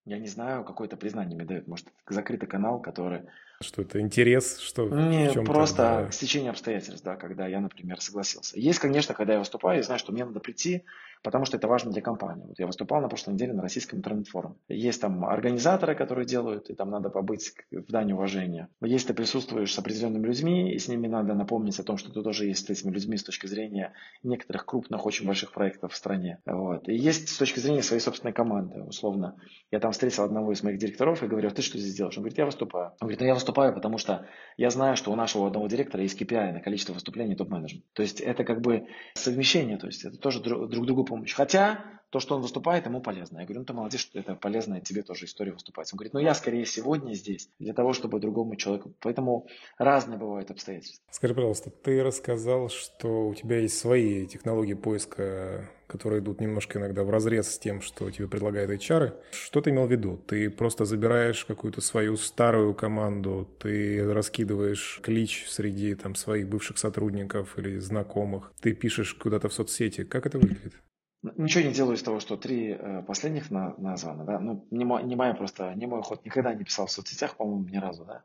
Я 0.05 0.19
не 0.19 0.27
знаю, 0.27 0.65
какое-то 0.65 0.98
признание 0.98 1.36
мне 1.38 1.45
дают. 1.45 1.67
Может, 1.67 1.88
закрытый 2.10 2.48
канал, 2.48 2.81
который... 2.81 3.22
Что 3.62 3.81
это 3.83 4.01
интерес, 4.01 4.60
что 4.60 4.89
Не, 4.89 5.31
просто 5.45 5.77
да. 6.05 6.12
стечение 6.12 6.50
обстоятельств, 6.50 7.03
да, 7.05 7.15
когда 7.15 7.48
я, 7.48 7.62
например, 7.62 8.01
согласился. 8.01 8.60
Есть, 8.60 8.79
конечно, 8.79 9.13
когда 9.13 9.33
я 9.33 9.39
выступаю, 9.39 9.77
я 9.77 9.83
знаю, 9.83 10.00
что 10.00 10.12
мне 10.12 10.25
надо 10.25 10.41
прийти, 10.41 10.83
потому 11.24 11.45
что 11.45 11.55
это 11.55 11.69
важно 11.69 11.91
для 11.91 12.01
компании. 12.01 12.45
Вот 12.45 12.60
я 12.60 12.67
выступал 12.67 13.00
на 13.00 13.07
прошлой 13.07 13.36
неделе 13.36 13.53
на 13.53 13.62
российском 13.62 14.00
интернет-форуме. 14.00 14.55
Есть 14.67 15.00
там 15.00 15.24
организаторы, 15.24 15.95
которые 15.95 16.25
делают, 16.25 16.69
и 16.69 16.75
там 16.75 16.89
надо 16.89 17.10
побыть 17.10 17.53
в 17.72 17.89
дань 17.89 18.12
уважения. 18.12 18.67
Если 18.81 19.07
ты 19.07 19.13
присутствуешь 19.13 19.74
с 19.74 19.79
определенными 19.79 20.27
людьми, 20.27 20.74
и 20.74 20.77
с 20.77 20.89
ними 20.89 21.07
надо 21.07 21.33
напомнить 21.33 21.79
о 21.79 21.83
том, 21.83 21.95
что 21.95 22.12
ты 22.12 22.22
тоже 22.22 22.48
есть 22.48 22.67
с 22.67 22.69
этими 22.69 22.91
людьми 22.91 23.15
с 23.15 23.24
точки 23.24 23.48
зрения 23.48 23.93
некоторых 24.24 24.65
крупных, 24.65 25.05
очень 25.05 25.25
больших 25.25 25.53
проектов 25.53 25.93
в 25.93 25.95
стране. 25.95 26.39
Вот. 26.45 26.89
И 26.89 26.95
есть 26.95 27.29
с 27.29 27.38
точки 27.38 27.60
зрения 27.60 27.83
своей 27.83 28.01
собственной 28.01 28.33
команды, 28.33 28.81
условно. 28.81 29.38
Я 29.72 29.79
там 29.79 29.93
встретил 29.94 30.24
одного 30.24 30.52
из 30.52 30.62
моих 30.64 30.78
директоров 30.78 31.24
и 31.24 31.28
говорю, 31.28 31.50
ты 31.52 31.62
что 31.62 31.78
здесь 31.78 31.96
делаешь? 31.96 32.18
Он 32.18 32.24
говорит, 32.24 32.38
я 32.38 32.46
выступаю. 32.46 32.88
Он 33.00 33.08
говорит, 33.08 33.20
ну 33.22 33.28
я 33.28 33.34
выступаю, 33.34 33.74
потому 33.74 33.98
что 33.98 34.28
я 34.58 34.70
знаю, 34.70 34.96
что 34.96 35.12
у 35.12 35.16
нашего 35.16 35.48
одного 35.48 35.68
директора 35.68 36.04
есть 36.04 36.22
KPI 36.22 36.52
на 36.52 36.60
количество 36.60 36.94
выступлений 36.94 37.36
топ-менеджмента. 37.36 37.88
То 37.94 38.02
есть 38.02 38.20
это 38.22 38.44
как 38.44 38.62
бы 38.62 38.88
совмещение, 39.16 39.78
то 39.78 39.88
есть 39.88 40.04
это 40.06 40.18
тоже 40.18 40.42
друг 40.42 40.86
другу 40.86 41.06
помощь. 41.06 41.34
Хотя 41.34 41.86
то, 42.13 42.20
что 42.20 42.36
он 42.36 42.43
выступает, 42.43 42.86
ему 42.86 43.01
полезно. 43.01 43.39
Я 43.39 43.46
говорю, 43.46 43.62
ну 43.62 43.65
ты 43.65 43.74
молодец, 43.74 44.00
что 44.00 44.20
это 44.20 44.36
полезная 44.36 44.82
тебе 44.82 45.01
тоже 45.01 45.25
история 45.25 45.51
выступать. 45.51 45.91
Он 45.91 45.98
говорит, 45.98 46.13
ну 46.13 46.20
я 46.20 46.36
скорее 46.36 46.63
сегодня 46.63 47.15
здесь 47.15 47.50
для 47.58 47.74
того, 47.74 47.93
чтобы 47.93 48.20
другому 48.20 48.55
человеку. 48.55 48.93
Поэтому 49.00 49.48
разные 49.79 50.20
бывают 50.20 50.51
обстоятельства. 50.51 51.03
Скажи, 51.10 51.34
пожалуйста, 51.34 51.72
ты 51.72 52.03
рассказал, 52.03 52.70
что 52.70 53.29
у 53.29 53.34
тебя 53.34 53.58
есть 53.58 53.79
свои 53.79 54.27
технологии 54.27 54.75
поиска, 54.75 55.67
которые 55.88 56.22
идут 56.22 56.39
немножко 56.39 56.77
иногда 56.77 57.03
в 57.03 57.10
разрез 57.10 57.51
с 57.51 57.58
тем, 57.58 57.82
что 57.82 58.12
тебе 58.12 58.27
предлагает 58.27 58.70
HR. 58.70 59.15
Что 59.32 59.62
ты 59.62 59.72
имел 59.72 59.88
в 59.88 59.91
виду? 59.91 60.17
Ты 60.17 60.51
просто 60.51 60.86
забираешь 60.86 61.43
какую-то 61.46 61.82
свою 61.82 62.15
старую 62.15 62.75
команду, 62.75 63.50
ты 63.58 64.13
раскидываешь 64.13 65.00
клич 65.01 65.48
среди 65.50 65.96
там 65.96 66.13
своих 66.13 66.48
бывших 66.48 66.77
сотрудников 66.77 67.58
или 67.58 67.79
знакомых, 67.79 68.53
ты 68.62 68.74
пишешь 68.74 69.15
куда-то 69.15 69.50
в 69.50 69.53
соцсети. 69.53 70.03
Как 70.03 70.27
это 70.27 70.38
выглядит? 70.38 70.75
Ничего 71.24 71.63
не 71.63 71.74
делаю 71.74 71.96
из 71.96 72.03
того, 72.03 72.20
что 72.20 72.36
три 72.36 72.75
э, 72.77 73.01
последних 73.03 73.50
на, 73.50 73.74
названы, 73.77 74.25
да. 74.25 74.39
Ну, 74.39 74.65
не, 74.72 74.84
мой, 74.84 75.03
не 75.03 75.15
моя 75.15 75.34
просто, 75.34 75.74
не 75.74 75.88
мой 75.88 76.03
ход. 76.03 76.25
Никогда 76.25 76.53
не 76.53 76.65
писал 76.65 76.88
в 76.88 76.92
соцсетях, 76.92 77.38
по-моему, 77.38 77.63
ни 77.70 77.77
разу, 77.77 78.03
да. 78.03 78.24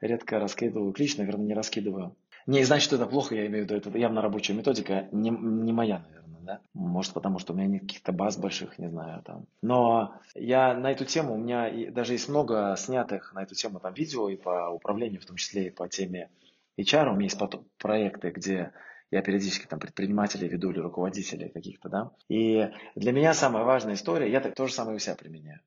Редко 0.00 0.38
раскидываю 0.38 0.92
клич, 0.92 1.18
наверное, 1.18 1.44
не 1.44 1.54
раскидываю. 1.54 2.16
Не 2.46 2.64
значит, 2.64 2.86
что 2.86 2.96
это 2.96 3.04
плохо, 3.04 3.34
я 3.34 3.46
имею 3.46 3.66
в 3.66 3.70
виду, 3.70 3.76
это 3.76 3.98
явно 3.98 4.22
рабочая 4.22 4.54
методика, 4.54 5.08
не, 5.12 5.28
не 5.28 5.72
моя, 5.74 5.98
наверное, 5.98 6.40
да. 6.40 6.60
Может, 6.72 7.12
потому 7.12 7.38
что 7.38 7.52
у 7.52 7.56
меня 7.56 7.66
нет 7.66 7.82
каких-то 7.82 8.12
баз 8.12 8.38
больших, 8.38 8.78
не 8.78 8.88
знаю, 8.88 9.22
там. 9.22 9.44
Но 9.60 10.14
я 10.34 10.72
на 10.72 10.90
эту 10.90 11.04
тему, 11.04 11.34
у 11.34 11.38
меня 11.38 11.70
даже 11.92 12.14
есть 12.14 12.30
много 12.30 12.74
снятых 12.78 13.34
на 13.34 13.42
эту 13.42 13.54
тему 13.54 13.80
там 13.80 13.92
видео 13.92 14.30
и 14.30 14.36
по 14.36 14.70
управлению, 14.70 15.20
в 15.20 15.26
том 15.26 15.36
числе 15.36 15.66
и 15.66 15.70
по 15.70 15.86
теме 15.88 16.30
HR. 16.78 17.10
У 17.10 17.16
меня 17.16 17.24
есть 17.24 17.38
проекты, 17.76 18.30
где 18.30 18.72
я 19.10 19.22
периодически 19.22 19.66
там 19.66 19.78
предпринимателей 19.78 20.48
веду 20.48 20.70
или 20.70 20.80
руководителей 20.80 21.48
каких-то, 21.48 21.88
да. 21.88 22.10
И 22.28 22.70
для 22.94 23.12
меня 23.12 23.34
самая 23.34 23.64
важная 23.64 23.94
история, 23.94 24.30
я 24.30 24.40
так 24.40 24.54
то 24.54 24.66
же 24.66 24.72
самое 24.72 24.96
у 24.96 24.98
себя 24.98 25.14
применяю. 25.14 25.60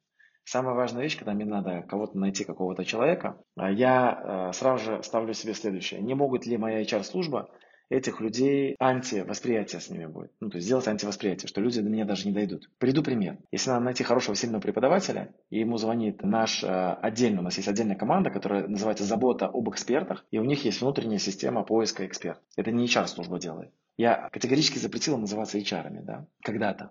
Самая 0.44 0.76
важная 0.76 1.04
вещь, 1.04 1.18
когда 1.18 1.34
мне 1.34 1.46
надо 1.46 1.84
кого-то 1.84 2.18
найти, 2.18 2.44
какого-то 2.44 2.84
человека, 2.84 3.38
а 3.56 3.72
я 3.72 4.50
э, 4.50 4.54
сразу 4.54 4.84
же 4.84 5.04
ставлю 5.04 5.34
себе 5.34 5.54
следующее. 5.54 6.02
Не 6.02 6.16
могут 6.16 6.46
ли 6.46 6.58
моя 6.58 6.82
HR-служба 6.82 7.50
этих 7.92 8.22
людей 8.22 8.76
антивосприятие 8.80 9.82
с 9.82 9.90
ними 9.90 10.06
будет. 10.06 10.32
Ну, 10.40 10.50
то 10.50 10.56
есть 10.56 10.66
сделать 10.66 10.88
антивосприятие, 10.88 11.50
что 11.50 11.60
люди 11.60 11.82
до 11.82 11.90
меня 11.90 12.06
даже 12.06 12.26
не 12.26 12.34
дойдут. 12.34 12.70
Приду 12.80 13.04
пример. 13.04 13.38
Если 13.52 13.70
надо 13.70 13.84
найти 13.84 14.04
хорошего, 14.04 14.34
сильного 14.36 14.62
преподавателя, 14.62 15.34
и 15.50 15.60
ему 15.60 15.78
звонит 15.78 16.24
наш 16.24 16.64
э, 16.64 16.68
отдельно, 16.68 17.42
у 17.42 17.44
нас 17.44 17.58
есть 17.58 17.68
отдельная 17.68 17.98
команда, 17.98 18.30
которая 18.30 18.68
называется 18.68 19.04
«Забота 19.04 19.48
об 19.48 19.70
экспертах», 19.70 20.26
и 20.32 20.40
у 20.40 20.46
них 20.46 20.64
есть 20.64 20.80
внутренняя 20.82 21.20
система 21.20 21.64
поиска 21.64 22.06
экспертов. 22.06 22.44
Это 22.56 22.72
не 22.72 22.86
HR-служба 22.86 23.40
делает. 23.40 23.72
Я 23.98 24.30
категорически 24.32 24.78
запретил 24.78 25.18
называться 25.18 25.58
HR-ами, 25.58 26.00
да, 26.00 26.26
когда-то 26.44 26.90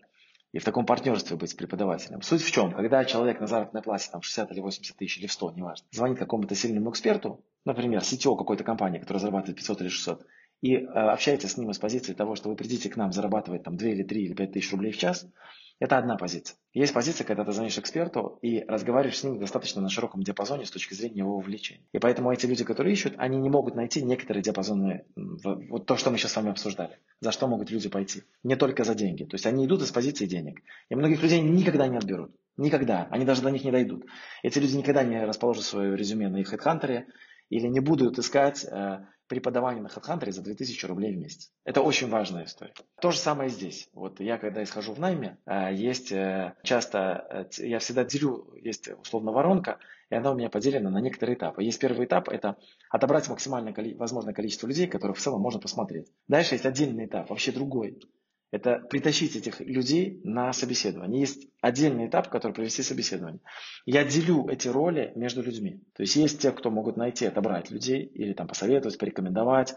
и 0.53 0.59
в 0.59 0.65
таком 0.65 0.85
партнерстве 0.85 1.37
быть 1.37 1.51
с 1.51 1.55
преподавателем. 1.55 2.23
Суть 2.23 2.43
в 2.43 2.51
чем? 2.51 2.73
Когда 2.73 3.05
человек 3.05 3.41
на 3.41 3.47
заработной 3.47 3.83
плате 3.83 4.09
там 4.11 4.21
60 4.21 4.51
или 4.51 4.61
80 4.61 4.97
тысяч 4.97 5.19
или 5.19 5.27
100, 5.27 5.53
неважно, 5.53 5.87
звонит 5.93 6.19
какому-то 6.19 6.55
сильному 6.55 6.91
эксперту, 6.91 7.45
например, 7.65 8.01
CTO 8.01 8.37
какой-то 8.37 8.65
компании, 8.65 8.99
которая 8.99 9.21
зарабатывает 9.21 9.57
500 9.57 9.83
или 9.83 9.89
600, 9.89 10.27
и 10.61 10.77
э, 10.77 10.85
общаетесь 10.87 11.53
с 11.53 11.57
ним 11.57 11.71
из 11.71 11.79
позиции 11.79 12.13
того, 12.13 12.35
что 12.35 12.49
вы 12.49 12.57
придите 12.57 12.89
к 12.91 12.97
нам 12.97 13.13
зарабатывать 13.13 13.63
там 13.63 13.77
2 13.77 13.89
или 13.89 14.03
3 14.03 14.23
или 14.23 14.35
5 14.35 14.53
тысяч 14.53 14.71
рублей 14.73 14.93
в 14.93 14.99
час, 14.99 15.27
это 15.81 15.97
одна 15.97 16.17
позиция. 16.17 16.59
Есть 16.75 16.93
позиция, 16.93 17.25
когда 17.25 17.43
ты 17.43 17.53
звонишь 17.53 17.79
эксперту 17.79 18.39
и 18.43 18.63
разговариваешь 18.69 19.19
с 19.19 19.25
ним 19.25 19.39
достаточно 19.39 19.81
на 19.81 19.89
широком 19.89 20.23
диапазоне 20.23 20.67
с 20.67 20.71
точки 20.71 20.93
зрения 20.93 21.21
его 21.21 21.35
увлечения. 21.37 21.87
И 21.93 21.99
поэтому 21.99 22.31
эти 22.31 22.45
люди, 22.45 22.65
которые 22.65 22.93
ищут, 22.93 23.15
они 23.17 23.39
не 23.39 23.49
могут 23.49 23.77
найти 23.77 24.03
некоторые 24.03 24.43
диапазоны, 24.43 25.07
вот 25.17 25.87
то, 25.87 25.97
что 25.97 26.11
мы 26.11 26.19
сейчас 26.19 26.33
с 26.33 26.37
вами 26.37 26.51
обсуждали. 26.51 26.99
За 27.21 27.33
что 27.33 27.49
могут 27.49 27.71
люди 27.71 27.89
пойти? 27.89 28.25
Не 28.43 28.57
только 28.57 28.85
за 28.85 28.95
деньги. 28.95 29.25
То 29.25 29.37
есть 29.37 29.47
они 29.47 29.65
идут 29.65 29.81
из 29.81 29.91
позиции 29.91 30.27
денег. 30.27 30.61
И 30.91 30.95
многих 30.95 31.23
людей 31.23 31.41
никогда 31.41 31.89
не 31.89 31.97
отберут. 31.97 32.37
Никогда. 32.59 33.09
Они 33.11 33.25
даже 33.25 33.41
до 33.41 33.51
них 33.51 33.65
не 33.65 33.71
дойдут. 33.71 34.05
Эти 34.43 34.59
люди 34.59 34.77
никогда 34.77 35.03
не 35.03 35.25
расположат 35.25 35.65
свое 35.65 35.97
резюме 35.97 36.29
на 36.29 36.37
их 36.37 36.53
HeadHunter 36.53 37.05
или 37.49 37.67
не 37.69 37.81
будут 37.81 38.19
искать 38.19 38.67
э, 38.67 39.01
преподавание 39.31 39.81
на 39.81 39.87
HeadHunter 39.87 40.33
за 40.33 40.43
2000 40.43 40.87
рублей 40.87 41.15
в 41.15 41.19
месяц. 41.19 41.53
Это 41.65 41.83
очень 41.83 42.11
важная 42.11 42.47
история. 42.47 42.75
То 43.01 43.13
же 43.13 43.19
самое 43.19 43.49
здесь. 43.49 43.89
Вот 43.93 44.19
я, 44.19 44.39
когда 44.39 44.61
исхожу 44.65 44.93
в 44.93 44.99
найме, 44.99 45.39
э, 45.47 45.73
есть 45.73 46.11
э, 46.11 46.55
часто, 46.65 47.49
э, 47.57 47.65
я 47.65 47.79
всегда 47.79 48.05
делю, 48.05 48.53
есть 48.61 48.89
условно 48.89 49.31
воронка, 49.31 49.79
и 50.11 50.17
она 50.17 50.33
у 50.33 50.35
меня 50.35 50.51
поделена 50.51 50.91
на 50.91 51.01
некоторые 51.01 51.37
этапы. 51.37 51.63
Есть 51.63 51.79
первый 51.79 52.07
этап, 52.07 52.29
это 52.29 52.57
отобрать 52.91 53.29
максимальное 53.29 53.73
возможное 53.95 54.35
количество 54.35 54.67
людей, 54.67 54.89
которых 54.89 55.17
в 55.17 55.21
целом 55.21 55.41
можно 55.41 55.61
посмотреть. 55.61 56.09
Дальше 56.27 56.57
есть 56.57 56.67
отдельный 56.67 57.07
этап, 57.07 57.31
вообще 57.31 57.53
другой 57.53 58.01
это 58.51 58.79
притащить 58.79 59.37
этих 59.37 59.61
людей 59.61 60.21
на 60.25 60.53
собеседование. 60.53 61.21
Есть 61.21 61.49
отдельный 61.61 62.09
этап, 62.09 62.29
который 62.29 62.53
провести 62.53 62.83
собеседование. 62.83 63.41
Я 63.87 64.05
делю 64.05 64.49
эти 64.49 64.69
роли 64.69 65.13
между 65.15 65.43
людьми. 65.43 65.81
То 65.95 66.03
есть 66.03 66.17
есть 66.17 66.41
те, 66.41 66.51
кто 66.51 66.71
могут 66.71 66.97
найти, 66.97 67.27
отобрать 67.27 67.71
людей 67.71 68.05
или 68.05 68.33
там 68.33 68.49
посоветовать, 68.49 68.99
порекомендовать, 68.99 69.75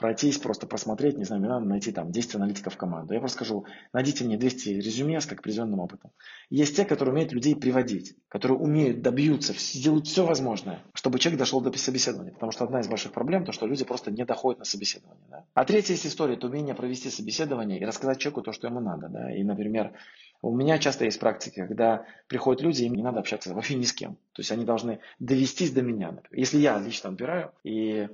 пройтись, 0.00 0.38
просто 0.38 0.66
посмотреть, 0.66 1.18
не 1.18 1.24
знаю, 1.24 1.42
мне 1.42 1.50
надо 1.50 1.66
найти 1.66 1.92
там 1.92 2.10
10 2.10 2.36
аналитиков 2.36 2.72
в 2.72 2.76
команду. 2.78 3.12
Я 3.12 3.20
просто 3.20 3.36
скажу, 3.36 3.66
найдите 3.92 4.24
мне 4.24 4.38
200 4.38 4.70
резюме 4.70 5.20
с 5.20 5.26
как 5.26 5.40
определенным 5.40 5.78
опытом. 5.78 6.10
Есть 6.48 6.74
те, 6.74 6.86
которые 6.86 7.12
умеют 7.12 7.32
людей 7.32 7.54
приводить, 7.54 8.16
которые 8.28 8.56
умеют, 8.56 9.02
добьются, 9.02 9.52
делают 9.78 10.06
все 10.06 10.24
возможное, 10.24 10.82
чтобы 10.94 11.18
человек 11.18 11.38
дошел 11.38 11.60
до 11.60 11.70
собеседования. 11.76 12.32
Потому 12.32 12.50
что 12.50 12.64
одна 12.64 12.80
из 12.80 12.88
больших 12.88 13.12
проблем, 13.12 13.44
то, 13.44 13.52
что 13.52 13.66
люди 13.66 13.84
просто 13.84 14.10
не 14.10 14.24
доходят 14.24 14.60
на 14.60 14.64
собеседование. 14.64 15.26
Да? 15.30 15.44
А 15.52 15.66
третья 15.66 15.92
есть 15.92 16.06
история, 16.06 16.32
это 16.34 16.46
умение 16.46 16.74
провести 16.74 17.10
собеседование 17.10 17.78
и 17.78 17.84
рассказать 17.84 18.16
человеку 18.16 18.40
то, 18.40 18.52
что 18.52 18.68
ему 18.68 18.80
надо. 18.80 19.08
Да? 19.08 19.30
И, 19.30 19.44
например, 19.44 19.92
у 20.40 20.56
меня 20.56 20.78
часто 20.78 21.04
есть 21.04 21.20
практика, 21.20 21.66
когда 21.66 22.06
приходят 22.26 22.62
люди, 22.62 22.84
им 22.84 22.94
не 22.94 23.02
надо 23.02 23.20
общаться 23.20 23.52
вообще 23.52 23.74
ни 23.74 23.84
с 23.84 23.92
кем. 23.92 24.14
То 24.32 24.40
есть 24.40 24.50
они 24.50 24.64
должны 24.64 25.00
довестись 25.18 25.72
до 25.72 25.82
меня. 25.82 26.14
Если 26.32 26.56
я 26.56 26.78
лично 26.78 27.10
отбираю, 27.10 27.52
и 27.64 28.08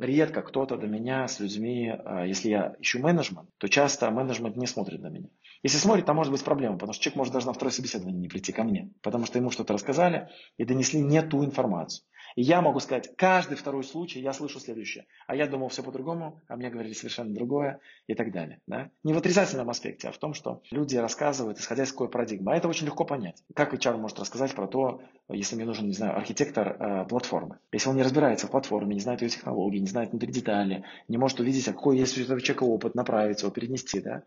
редко 0.00 0.42
кто-то 0.42 0.76
до 0.76 0.86
меня 0.86 1.28
с 1.28 1.40
людьми, 1.40 1.92
а, 2.04 2.26
если 2.26 2.48
я 2.48 2.74
ищу 2.78 2.98
менеджмент, 3.00 3.48
то 3.58 3.68
часто 3.68 4.10
менеджмент 4.10 4.56
не 4.56 4.66
смотрит 4.66 5.00
на 5.00 5.08
меня. 5.08 5.28
Если 5.62 5.78
смотрит, 5.78 6.06
там 6.06 6.16
может 6.16 6.32
быть 6.32 6.42
проблема, 6.42 6.74
потому 6.74 6.92
что 6.92 7.02
человек 7.02 7.16
может 7.16 7.34
даже 7.34 7.46
на 7.46 7.52
второе 7.52 7.72
собеседование 7.72 8.20
не 8.20 8.28
прийти 8.28 8.52
ко 8.52 8.64
мне, 8.64 8.90
потому 9.02 9.26
что 9.26 9.38
ему 9.38 9.50
что-то 9.50 9.74
рассказали 9.74 10.28
и 10.56 10.64
донесли 10.64 11.00
не 11.00 11.20
ту 11.22 11.44
информацию. 11.44 12.04
Я 12.36 12.60
могу 12.62 12.80
сказать, 12.80 13.10
каждый 13.16 13.56
второй 13.56 13.84
случай 13.84 14.20
я 14.20 14.32
слышу 14.32 14.60
следующее. 14.60 15.06
А 15.26 15.34
я 15.34 15.46
думал 15.46 15.68
все 15.68 15.82
по-другому, 15.82 16.40
а 16.48 16.56
мне 16.56 16.70
говорили 16.70 16.92
совершенно 16.92 17.34
другое 17.34 17.80
и 18.06 18.14
так 18.14 18.32
далее. 18.32 18.60
Да? 18.66 18.90
Не 19.04 19.12
в 19.12 19.18
отрицательном 19.18 19.70
аспекте, 19.70 20.08
а 20.08 20.12
в 20.12 20.18
том, 20.18 20.34
что 20.34 20.62
люди 20.70 20.96
рассказывают, 20.96 21.58
исходя 21.58 21.84
из 21.84 21.92
какой 21.92 22.08
парадигмы. 22.08 22.52
А 22.52 22.56
это 22.56 22.68
очень 22.68 22.86
легко 22.86 23.04
понять. 23.04 23.42
Как 23.54 23.74
HR 23.74 23.96
может 23.96 24.18
рассказать 24.18 24.54
про 24.54 24.66
то, 24.66 25.02
если 25.28 25.56
мне 25.56 25.64
нужен, 25.64 25.86
не 25.86 25.94
знаю, 25.94 26.16
архитектор 26.16 26.76
э, 26.78 27.04
платформы. 27.08 27.58
Если 27.72 27.88
он 27.88 27.96
не 27.96 28.02
разбирается 28.02 28.46
в 28.46 28.50
платформе, 28.50 28.94
не 28.94 29.00
знает 29.00 29.22
ее 29.22 29.28
технологии, 29.28 29.78
не 29.78 29.86
знает 29.86 30.10
внутри 30.10 30.32
детали, 30.32 30.84
не 31.08 31.18
может 31.18 31.40
увидеть, 31.40 31.68
а 31.68 31.72
какой 31.72 31.98
есть 31.98 32.18
у 32.18 32.22
этого 32.22 32.40
человека 32.40 32.64
опыт, 32.64 32.94
направить 32.94 33.42
его, 33.42 33.50
перенести, 33.50 34.00
да, 34.00 34.22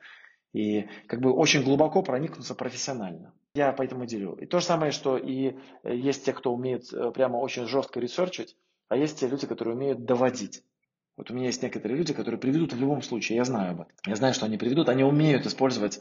и 0.54 0.88
как 1.08 1.20
бы 1.20 1.34
очень 1.34 1.64
глубоко 1.64 2.02
проникнуться 2.04 2.56
профессионально. 2.56 3.34
Я 3.56 3.72
поэтому 3.74 4.06
делю. 4.06 4.34
И 4.34 4.46
то 4.46 4.60
же 4.60 4.66
самое, 4.66 4.92
что 4.92 5.18
и 5.18 5.56
э, 5.84 5.96
есть 5.96 6.26
те, 6.26 6.34
кто 6.34 6.54
умеет 6.54 6.92
э, 6.94 7.12
прямо 7.12 7.38
очень 7.38 7.68
жестко 7.68 8.00
ресерчить, 8.00 8.56
а 8.88 8.96
есть 8.96 9.20
те 9.20 9.28
люди, 9.28 9.46
которые 9.46 9.76
умеют 9.76 10.06
доводить. 10.06 10.64
Вот 11.18 11.30
у 11.30 11.36
меня 11.36 11.48
есть 11.48 11.62
некоторые 11.62 11.98
люди, 11.98 12.14
которые 12.14 12.40
приведут 12.40 12.74
в 12.74 12.80
любом 12.80 13.04
случае, 13.04 13.38
я 13.38 13.44
знаю 13.44 13.72
об 13.72 13.82
этом. 13.82 13.94
Я 14.08 14.16
знаю, 14.16 14.34
что 14.34 14.46
они 14.46 14.58
приведут, 14.58 14.90
они 14.90 15.04
умеют 15.04 15.46
использовать 15.46 16.00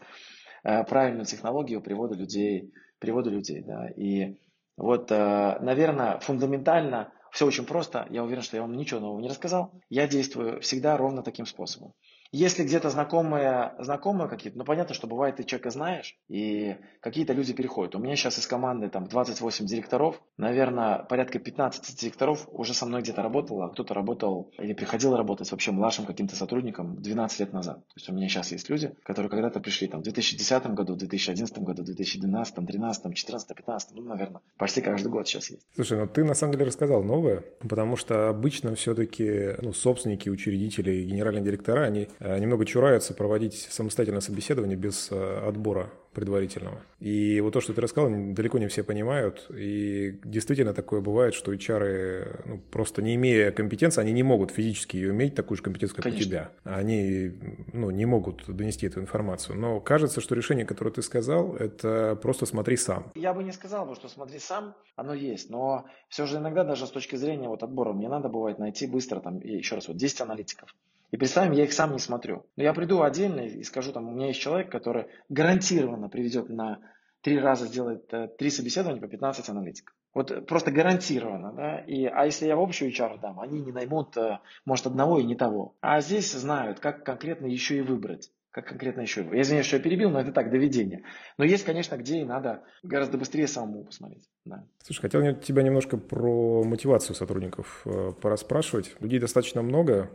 э, 0.65 0.85
правильную 0.85 1.27
технологию 1.27 1.83
привода 1.83 2.15
людей, 2.15 2.73
привода 2.99 3.29
людей. 3.29 3.63
Да. 3.63 3.89
И 3.89 4.39
вот, 4.79 5.11
наверное, 5.11 6.19
фундаментально 6.21 7.13
все 7.31 7.47
очень 7.47 7.67
просто. 7.67 8.07
Я 8.09 8.25
уверен, 8.25 8.43
что 8.43 8.57
я 8.57 8.63
вам 8.63 8.75
ничего 8.75 9.01
нового 9.01 9.21
не 9.21 9.29
рассказал. 9.29 9.71
Я 9.91 10.09
действую 10.09 10.63
всегда 10.63 10.97
ровно 10.97 11.23
таким 11.23 11.45
способом. 11.45 11.93
Если 12.33 12.65
где-то 12.65 12.89
знакомые, 12.89 13.75
знакомые 13.79 14.27
какие-то, 14.27 14.57
ну 14.57 14.65
понятно, 14.65 14.95
что 14.95 15.07
бывает, 15.07 15.37
ты 15.37 15.45
человека 15.45 15.69
знаешь, 15.69 16.17
и 16.29 16.77
какие-то 17.01 17.35
люди 17.35 17.53
переходят. 17.53 17.95
У 17.95 17.99
меня 17.99 18.17
сейчас 18.17 18.39
из 18.39 18.47
команды 18.47 18.89
там 18.89 19.07
28 19.07 19.67
директоров, 19.67 20.19
наверное, 20.39 21.01
порядка 21.01 21.39
15 21.39 22.01
директоров 22.01 22.49
уже 22.51 22.73
со 22.73 22.87
мной 22.87 23.03
где-то 23.03 23.23
работало, 23.23 23.67
а 23.67 23.69
кто-то 23.69 23.93
работал 23.93 24.51
или 24.59 24.73
приходил 24.73 25.15
работать 25.15 25.51
вообще 25.51 25.73
младшим 25.73 26.07
каким-то 26.07 26.35
сотрудником 26.35 27.03
12 27.03 27.41
лет 27.41 27.53
назад. 27.53 27.87
То 27.89 27.95
есть 27.97 28.09
у 28.09 28.15
меня 28.15 28.29
сейчас 28.29 28.51
есть 28.51 28.71
люди, 28.71 28.95
которые 29.03 29.29
когда-то 29.29 29.61
пришли 29.61 29.87
там 29.87 30.01
в 30.01 30.05
2010 30.05 30.67
году, 30.69 30.95
в 30.95 30.97
2011 30.97 31.59
году, 31.59 31.83
в 31.83 31.85
2012, 31.85 32.55
2013, 32.55 33.03
2014, 33.05 33.49
2015, 33.49 33.91
ну, 33.95 34.03
наверное, 34.05 34.41
почти 34.57 34.81
каждый 34.81 35.09
год 35.09 35.29
сейчас 35.29 35.51
есть. 35.51 35.67
Слушай, 35.75 35.99
ну 35.99 36.07
ты 36.07 36.25
на 36.25 36.33
самом 36.33 36.53
деле 36.55 36.65
рассказал 36.65 37.03
новое, 37.03 37.45
потому 37.61 37.97
что 37.97 38.31
обычно 38.31 38.75
все-таки 38.75 39.57
ну, 39.61 39.75
собственники, 39.75 40.31
учредители 40.31 40.93
и 40.93 41.05
генеральные 41.05 41.45
директора, 41.45 41.85
они 41.85 42.09
немного 42.39 42.65
чураются 42.65 43.15
проводить 43.15 43.69
самостоятельное 43.71 44.21
собеседование 44.21 44.77
без 44.77 45.11
э, 45.11 45.49
отбора 45.49 45.91
предварительного. 46.13 46.83
И 47.01 47.41
вот 47.41 47.53
то, 47.53 47.61
что 47.61 47.73
ты 47.73 47.81
рассказал, 47.81 48.11
далеко 48.11 48.59
не 48.59 48.69
все 48.69 48.85
понимают. 48.85 49.47
И 49.51 50.21
действительно 50.25 50.75
такое 50.75 51.01
бывает, 51.01 51.35
что 51.35 51.53
HR, 51.53 52.43
ну, 52.45 52.59
просто 52.71 53.03
не 53.03 53.15
имея 53.15 53.51
компетенции, 53.51 54.01
они 54.01 54.13
не 54.13 54.23
могут 54.23 54.51
физически 54.51 54.97
ее 54.97 55.11
иметь, 55.11 55.35
такую 55.35 55.57
же 55.57 55.63
компетенцию, 55.63 55.97
как 55.97 56.05
Конечно. 56.05 56.23
у 56.23 56.29
тебя. 56.29 56.51
Они 56.65 57.33
ну, 57.73 57.91
не 57.91 58.07
могут 58.07 58.45
донести 58.47 58.87
эту 58.87 59.01
информацию. 59.01 59.59
Но 59.59 59.81
кажется, 59.81 60.21
что 60.21 60.35
решение, 60.35 60.67
которое 60.67 60.91
ты 60.91 61.03
сказал, 61.03 61.57
это 61.57 62.19
просто 62.21 62.47
смотри 62.47 62.77
сам. 62.77 63.11
Я 63.15 63.33
бы 63.35 63.43
не 63.43 63.53
сказал, 63.53 63.93
что 63.95 64.09
смотри 64.09 64.39
сам, 64.39 64.75
оно 64.97 65.15
есть. 65.15 65.51
Но 65.51 65.87
все 66.09 66.27
же 66.27 66.37
иногда 66.37 66.63
даже 66.65 66.87
с 66.87 66.91
точки 66.91 67.17
зрения 67.17 67.49
вот 67.49 67.63
отбора 67.63 67.93
мне 67.93 68.09
надо 68.09 68.29
бывает 68.29 68.59
найти 68.59 68.87
быстро, 68.87 69.21
там, 69.21 69.41
еще 69.41 69.77
раз, 69.77 69.89
вот 69.89 69.97
10 69.97 70.21
аналитиков. 70.21 70.75
И 71.13 71.17
представим, 71.19 71.53
я 71.53 71.65
их 71.65 71.73
сам 71.73 71.93
не 71.93 71.99
смотрю. 71.99 72.47
Но 72.57 72.63
я 72.63 72.73
приду 72.73 73.03
отдельно 73.03 73.41
и 73.41 73.63
скажу, 73.63 73.93
там, 73.93 74.09
у 74.09 74.13
меня 74.13 74.29
есть 74.29 74.41
человек, 74.41 74.73
который 74.73 75.07
гарантированно 75.29 76.09
приведет 76.09 76.49
на 76.49 76.81
три 77.21 77.39
раза 77.39 77.67
сделает 77.67 78.13
э, 78.13 78.29
три 78.37 78.51
собеседования 78.51 79.01
по 79.01 79.07
15 79.07 79.49
аналитиков. 79.49 79.95
Вот 80.15 80.47
просто 80.47 80.71
гарантированно, 80.71 81.53
да. 81.53 81.79
И, 81.81 82.05
а 82.05 82.25
если 82.25 82.47
я 82.47 82.57
в 82.57 82.61
общую 82.61 82.91
HR 82.91 83.21
дам, 83.21 83.41
они 83.41 83.61
не 83.61 83.73
наймут, 83.73 84.17
э, 84.17 84.41
может, 84.65 84.87
одного 84.87 85.19
и 85.19 85.25
не 85.25 85.37
того. 85.37 85.77
А 85.81 86.01
здесь 86.01 86.33
знают, 86.33 86.81
как 86.81 87.05
конкретно 87.05 87.47
еще 87.47 87.77
и 87.77 87.83
выбрать. 87.83 88.31
Как 88.51 88.67
конкретно 88.67 89.01
еще. 89.01 89.23
Я 89.33 89.41
извиняюсь, 89.41 89.67
что 89.67 89.77
я 89.77 89.83
перебил, 89.83 90.11
но 90.11 90.21
это 90.21 90.31
так, 90.31 90.51
доведение. 90.51 91.05
Но 91.39 91.45
есть, 91.45 91.65
конечно, 91.65 91.97
где 91.97 92.21
и 92.21 92.25
надо 92.25 92.63
гораздо 92.83 93.17
быстрее 93.17 93.47
самому 93.47 93.85
посмотреть. 93.85 94.29
Да. 94.45 94.67
Слушай, 94.83 95.01
хотел 95.01 95.35
тебя 95.37 95.63
немножко 95.63 95.97
про 95.97 96.63
мотивацию 96.63 97.17
сотрудников 97.17 97.81
э, 97.87 98.13
пораспрашивать. 98.21 98.95
Людей 99.01 99.21
достаточно 99.21 99.63
много. 99.63 100.11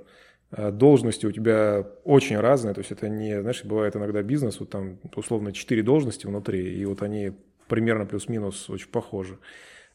Э, 0.51 0.71
должности 0.71 1.25
у 1.25 1.31
тебя 1.31 1.85
очень 2.03 2.37
разные, 2.37 2.73
то 2.73 2.79
есть 2.79 2.91
это 2.91 3.09
не, 3.09 3.41
знаешь, 3.41 3.63
бывает 3.65 3.95
иногда 3.95 4.21
бизнес, 4.21 4.59
вот 4.59 4.69
там 4.69 4.97
условно 5.15 5.51
4 5.51 5.83
должности 5.83 6.25
внутри, 6.25 6.73
и 6.79 6.85
вот 6.85 7.01
они 7.01 7.33
примерно 7.67 8.05
плюс-минус 8.05 8.69
очень 8.69 8.89
похожи. 8.89 9.37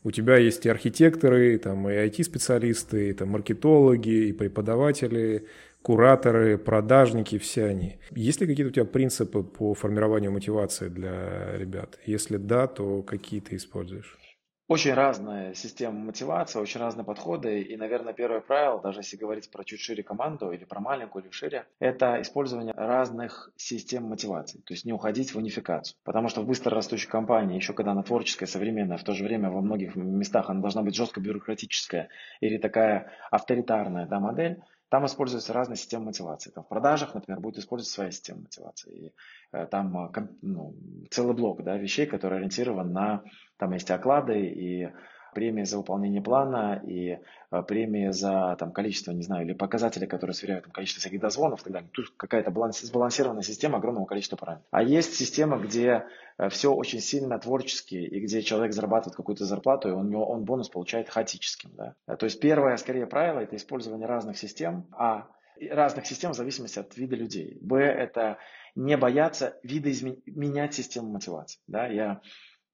У 0.04 0.10
тебя 0.10 0.36
есть 0.36 0.66
и 0.66 0.68
архитекторы, 0.68 1.56
там, 1.58 1.88
и 1.88 1.92
IT-специалисты, 1.92 3.10
и 3.10 3.12
там, 3.12 3.30
маркетологи, 3.30 4.28
и 4.28 4.32
преподаватели, 4.32 5.46
кураторы, 5.80 6.58
продажники, 6.58 7.38
все 7.38 7.66
они. 7.66 7.98
Есть 8.10 8.40
ли 8.40 8.46
какие-то 8.46 8.70
у 8.70 8.74
тебя 8.74 8.84
принципы 8.84 9.42
по 9.44 9.74
формированию 9.74 10.32
мотивации 10.32 10.88
для 10.88 11.56
ребят? 11.56 11.98
Если 12.04 12.36
да, 12.36 12.66
то 12.66 13.02
какие 13.02 13.40
ты 13.40 13.56
используешь? 13.56 14.18
Очень 14.68 14.94
разная 14.94 15.54
система 15.54 15.98
мотивации, 15.98 16.58
очень 16.60 16.80
разные 16.80 17.04
подходы. 17.04 17.60
И, 17.60 17.76
наверное, 17.76 18.12
первое 18.12 18.40
правило, 18.40 18.80
даже 18.80 19.00
если 19.00 19.16
говорить 19.16 19.50
про 19.50 19.64
чуть 19.64 19.80
шире 19.80 20.02
команду 20.02 20.50
или 20.52 20.64
про 20.64 20.80
маленькую 20.80 21.24
или 21.24 21.30
шире, 21.32 21.66
это 21.78 22.22
использование 22.22 22.72
разных 22.74 23.50
систем 23.56 24.04
мотивации. 24.04 24.58
То 24.60 24.72
есть 24.72 24.84
не 24.84 24.92
уходить 24.92 25.34
в 25.34 25.38
унификацию. 25.38 25.96
Потому 26.04 26.28
что 26.28 26.40
в 26.40 26.46
быстро 26.46 26.74
растущей 26.74 27.08
компании, 27.08 27.56
еще 27.56 27.72
когда 27.74 27.90
она 27.90 28.02
творческая, 28.02 28.46
современная, 28.46 28.96
в 28.96 29.04
то 29.04 29.12
же 29.14 29.24
время 29.24 29.50
во 29.50 29.60
многих 29.60 29.96
местах 29.96 30.48
она 30.48 30.60
должна 30.60 30.82
быть 30.82 30.94
жестко 30.94 31.20
бюрократическая 31.20 32.08
или 32.40 32.56
такая 32.56 33.10
авторитарная 33.30 34.06
да, 34.06 34.20
модель, 34.20 34.62
там 34.92 35.06
используются 35.06 35.54
разные 35.54 35.78
системы 35.78 36.04
мотивации. 36.04 36.50
Там 36.50 36.64
в 36.64 36.68
продажах, 36.68 37.14
например, 37.14 37.40
будет 37.40 37.56
использоваться 37.56 37.94
своя 37.94 38.10
система 38.10 38.42
мотивации. 38.42 38.92
И, 38.92 39.12
э, 39.52 39.64
там 39.64 39.96
э, 39.96 40.28
ну, 40.42 40.74
целый 41.10 41.34
блок 41.34 41.64
да, 41.64 41.78
вещей, 41.78 42.04
который 42.04 42.36
ориентирован 42.36 42.92
на, 42.92 43.22
там 43.56 43.72
есть 43.72 43.90
оклады 43.90 44.38
и 44.38 44.92
премии 45.32 45.64
за 45.64 45.78
выполнение 45.78 46.22
плана 46.22 46.80
и 46.84 47.18
э, 47.50 47.62
премии 47.62 48.10
за 48.10 48.56
там, 48.58 48.72
количество, 48.72 49.12
не 49.12 49.22
знаю, 49.22 49.44
или 49.44 49.52
показатели, 49.52 50.06
которые 50.06 50.34
сверяют 50.34 50.64
там, 50.64 50.72
количество 50.72 51.00
всяких 51.00 51.20
дозвонов 51.20 51.60
и 51.60 51.64
так 51.64 51.72
далее. 51.72 51.90
Тут 51.92 52.12
какая-то 52.16 52.52
сбалансированная 52.72 53.42
система 53.42 53.78
огромного 53.78 54.06
количества 54.06 54.36
параметров. 54.36 54.68
А 54.70 54.82
есть 54.82 55.14
система, 55.14 55.58
где 55.58 56.04
э, 56.38 56.48
все 56.48 56.72
очень 56.72 57.00
сильно 57.00 57.38
творчески, 57.38 57.94
и 57.94 58.20
где 58.20 58.42
человек 58.42 58.72
зарабатывает 58.72 59.16
какую-то 59.16 59.44
зарплату, 59.44 59.88
и 59.88 59.92
он, 59.92 60.14
он 60.14 60.44
бонус 60.44 60.68
получает 60.68 61.08
хаотическим. 61.08 61.70
Да? 61.74 61.94
Э, 62.06 62.16
то 62.16 62.24
есть 62.24 62.40
первое, 62.40 62.76
скорее, 62.76 63.06
правило– 63.06 63.40
это 63.40 63.56
использование 63.56 64.06
разных 64.06 64.38
систем, 64.38 64.86
а 64.92 65.28
разных 65.70 66.06
систем 66.06 66.32
в 66.32 66.36
зависимости 66.36 66.78
от 66.78 66.96
вида 66.96 67.16
людей. 67.16 67.58
Б– 67.60 67.78
это 67.80 68.38
не 68.74 68.96
бояться 68.96 69.58
видоизменять 69.62 70.74
систему 70.74 71.10
мотивации. 71.10 71.60
Да? 71.66 71.86
Я 71.86 72.20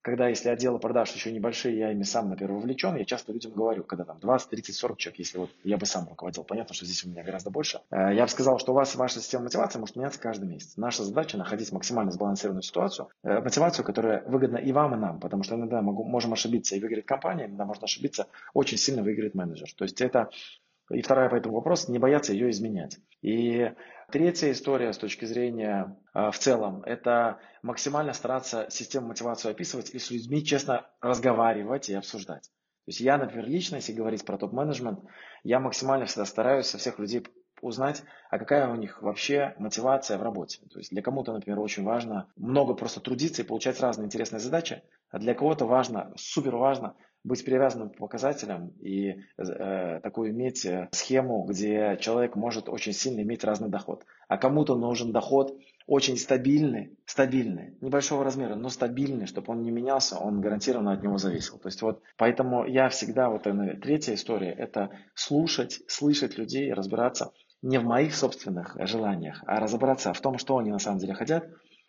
когда, 0.09 0.29
если 0.29 0.49
отделы 0.49 0.79
продаж 0.79 1.13
еще 1.13 1.31
небольшие, 1.31 1.79
я 1.79 1.93
ими 1.93 2.03
сам, 2.03 2.31
например, 2.31 2.53
вовлечен, 2.53 2.97
я 2.97 3.05
часто 3.05 3.33
людям 3.33 3.53
говорю, 3.53 3.85
когда 3.85 4.05
там 4.05 4.19
20, 4.21 4.51
30, 4.51 4.75
40 4.75 4.99
человек, 4.99 5.19
если 5.19 5.39
вот 5.39 5.51
я 5.65 5.77
бы 5.77 5.87
сам 5.87 6.09
руководил, 6.09 6.45
понятно, 6.45 6.75
что 6.75 6.85
здесь 6.87 7.05
у 7.05 7.09
меня 7.09 7.23
гораздо 7.23 7.51
больше, 7.51 7.81
э, 7.91 8.15
я 8.15 8.25
бы 8.25 8.29
сказал, 8.29 8.59
что 8.59 8.73
у 8.73 8.75
вас 8.75 8.95
ваша 8.95 9.21
система 9.21 9.45
мотивации 9.45 9.79
может 9.79 9.97
меняться 9.97 10.21
каждый 10.21 10.49
месяц. 10.49 10.77
Наша 10.77 11.05
задача 11.05 11.37
находить 11.37 11.73
максимально 11.73 12.11
сбалансированную 12.11 12.63
ситуацию, 12.63 13.09
э, 13.23 13.41
мотивацию, 13.41 13.85
которая 13.85 14.25
выгодна 14.27 14.57
и 14.57 14.73
вам, 14.73 14.95
и 14.95 14.99
нам, 14.99 15.21
потому 15.21 15.43
что 15.43 15.57
иногда 15.57 15.83
мы 15.83 15.93
можем 15.93 16.33
ошибиться 16.33 16.75
и 16.75 16.81
выиграть 16.81 17.07
компания, 17.07 17.47
иногда 17.47 17.65
можно 17.65 17.85
ошибиться, 17.85 18.27
очень 18.55 18.79
сильно 18.79 19.03
выиграет 19.03 19.35
менеджер. 19.35 19.69
То 19.77 19.85
есть 19.85 20.01
это 20.01 20.31
и 20.91 21.03
вторая 21.03 21.29
по 21.29 21.37
этому 21.37 21.57
вопрос, 21.57 21.89
не 21.89 21.99
бояться 21.99 22.33
ее 22.33 22.51
изменять. 22.51 22.99
И 23.21 23.71
третья 24.11 24.51
история 24.53 24.93
с 24.93 24.99
точки 24.99 25.25
зрения 25.25 25.97
э, 26.15 26.31
в 26.31 26.39
целом, 26.39 26.83
это 26.85 27.39
максимально 27.63 28.13
стараться 28.13 28.67
систему 28.71 29.09
мотивации 29.09 29.51
описывать 29.51 29.91
и 29.91 29.99
с 29.99 30.11
людьми 30.11 30.45
честно 30.45 30.87
разговаривать 31.01 31.89
и 31.89 31.95
обсуждать. 31.95 32.51
То 32.89 32.91
есть 32.91 33.01
я, 33.01 33.19
например, 33.19 33.47
лично, 33.47 33.77
если 33.77 33.93
говорить 33.93 34.25
про 34.25 34.39
топ-менеджмент, 34.39 35.01
я 35.43 35.61
максимально 35.61 36.07
всегда 36.07 36.25
стараюсь 36.25 36.67
со 36.67 36.79
всех 36.79 36.99
людей 36.99 37.23
узнать, 37.61 38.03
а 38.31 38.39
какая 38.39 38.69
у 38.69 38.77
них 38.77 39.03
вообще 39.03 39.55
мотивация 39.59 40.17
в 40.17 40.23
работе. 40.23 40.61
То 40.71 40.79
есть 40.79 40.91
для 40.91 41.03
кому-то, 41.03 41.33
например, 41.33 41.59
очень 41.61 41.85
важно 41.85 42.31
много 42.37 42.75
просто 42.75 43.01
трудиться 43.01 43.43
и 43.43 43.45
получать 43.45 43.81
разные 43.81 44.07
интересные 44.07 44.41
задачи, 44.41 44.83
а 45.11 45.19
для 45.19 45.35
кого-то 45.35 45.67
важно, 45.67 46.13
супер 46.17 46.57
важно 46.57 46.95
быть 47.29 47.45
привязанным 47.45 47.91
к 47.91 47.97
показателям 47.97 48.73
и 48.81 49.23
э, 49.37 50.01
такую 50.03 50.31
иметь 50.31 50.65
э, 50.65 50.89
схему, 50.91 51.45
где 51.45 51.97
человек 52.01 52.35
может 52.35 52.69
очень 52.69 52.93
сильно 52.93 53.21
иметь 53.21 53.45
разный 53.45 53.69
доход. 53.69 54.05
А 54.27 54.39
кому-то 54.39 54.75
нужен 54.77 55.13
доход 55.13 55.57
очень 55.87 56.17
стабильный, 56.17 56.99
стабильный, 57.07 57.77
небольшого 57.81 58.25
размера, 58.25 58.57
но 58.57 58.69
стабильный, 58.69 59.27
чтобы 59.27 59.53
он 59.53 59.63
не 59.63 59.71
менялся, 59.71 60.19
он 60.19 60.41
гарантированно 60.41 60.93
от 60.93 61.03
него 61.03 61.17
зависел. 61.17 61.59
То 61.59 61.69
есть 61.69 61.81
вот 61.83 62.03
поэтому 62.17 62.67
я 62.67 62.89
всегда, 62.89 63.31
вот 63.31 63.45
третья 63.45 64.15
история, 64.15 64.51
это 64.51 64.91
слушать, 65.15 65.81
слышать 65.87 66.37
людей, 66.37 66.73
разбираться 66.73 67.33
не 67.63 67.79
в 67.79 67.85
моих 67.85 68.15
собственных 68.15 68.77
желаниях, 68.81 69.43
а 69.47 69.61
разобраться 69.61 70.13
в 70.13 70.21
том, 70.21 70.39
что 70.39 70.59
они 70.59 70.71
на 70.71 70.79
самом 70.79 70.99
деле 70.99 71.15
хотят, 71.15 71.49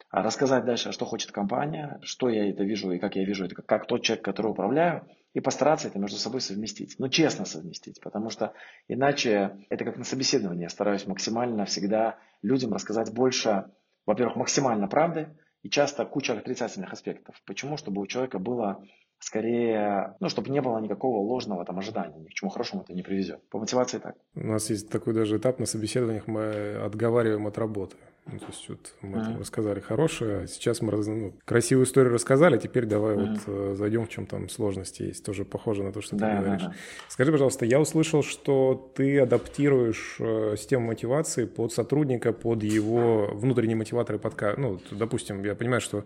а 0.10 0.24
рассказать 0.24 0.66
дальше, 0.66 0.92
что 0.92 1.06
хочет 1.06 1.32
компания, 1.32 2.00
что 2.02 2.30
я 2.30 2.50
это 2.50 2.64
вижу 2.64 2.92
и 2.92 3.00
как 3.00 3.16
я 3.16 3.26
вижу 3.26 3.46
это, 3.46 3.56
как 3.56 3.86
тот 3.86 4.02
человек, 4.02 4.26
который 4.26 4.52
управляю, 4.52 5.06
и 5.34 5.40
постараться 5.40 5.88
это 5.88 6.00
между 6.00 6.18
собой 6.18 6.42
совместить. 6.42 6.96
Но 7.00 7.08
честно 7.08 7.46
совместить, 7.46 8.02
потому 8.02 8.30
что 8.30 8.54
иначе 8.88 9.66
это 9.70 9.86
как 9.86 9.98
на 9.98 10.04
собеседовании. 10.04 10.64
Я 10.64 10.70
стараюсь 10.70 11.06
максимально 11.06 11.66
всегда 11.66 12.18
людям 12.42 12.74
рассказать 12.74 13.14
больше, 13.14 13.72
во-первых, 14.06 14.36
максимально 14.36 14.88
правды 14.88 15.38
и 15.62 15.70
часто 15.70 16.06
куча 16.06 16.34
отрицательных 16.34 16.94
аспектов. 16.94 17.42
Почему? 17.46 17.78
Чтобы 17.78 18.02
у 18.02 18.08
человека 18.08 18.40
было 18.40 18.84
скорее, 19.20 20.16
ну, 20.20 20.30
чтобы 20.30 20.50
не 20.50 20.62
было 20.62 20.80
никакого 20.80 21.18
ложного 21.18 21.66
там 21.66 21.78
ожидания, 21.78 22.18
ни 22.18 22.28
к 22.28 22.34
чему 22.34 22.50
хорошему 22.50 22.84
это 22.84 22.94
не 22.94 23.04
приведет. 23.04 23.48
По 23.50 23.60
мотивации 23.60 24.00
так. 24.00 24.16
У 24.34 24.48
нас 24.48 24.70
есть 24.70 24.90
такой 24.90 25.14
даже 25.14 25.38
этап 25.38 25.60
на 25.60 25.66
собеседованиях, 25.66 26.28
мы 26.28 26.76
отговариваем 26.76 27.46
от 27.46 27.58
работы. 27.58 27.98
Ну, 28.32 28.40
то 28.40 28.46
есть 28.48 28.70
вот 28.70 28.96
мы 29.02 29.18
mm-hmm. 29.18 29.24
там 29.24 29.40
рассказали 29.40 29.80
хорошее, 29.80 30.42
а 30.42 30.48
сейчас 30.48 30.82
мы 30.82 30.92
ну, 30.92 31.34
красивую 31.46 31.86
историю 31.86 32.14
рассказали, 32.14 32.58
теперь 32.58 32.86
давай 32.86 33.16
mm-hmm. 33.16 33.30
вот 33.30 33.40
э, 33.48 33.76
зайдем 33.76 34.06
в 34.06 34.10
чем 34.10 34.26
там 34.26 34.50
сложности 34.50 35.04
есть. 35.04 35.26
Тоже 35.26 35.46
похоже 35.46 35.84
на 35.84 35.92
то, 35.92 36.02
что 36.02 36.16
да, 36.16 36.38
ты 36.38 36.44
говоришь. 36.44 36.62
Да, 36.64 36.70
да. 36.70 36.76
Скажи, 37.08 37.32
пожалуйста, 37.32 37.66
я 37.66 37.80
услышал, 37.80 38.24
что 38.24 38.92
ты 38.96 39.20
адаптируешь 39.20 40.18
э, 40.20 40.56
систему 40.58 40.88
мотивации 40.88 41.46
под 41.46 41.74
сотрудника, 41.74 42.34
под 42.34 42.64
его 42.64 43.30
внутренний 43.34 43.76
мотиватор 43.76 44.18
под, 44.20 44.58
ну, 44.58 44.80
допустим, 44.92 45.44
я 45.44 45.56
понимаю, 45.56 45.82
что 45.82 46.06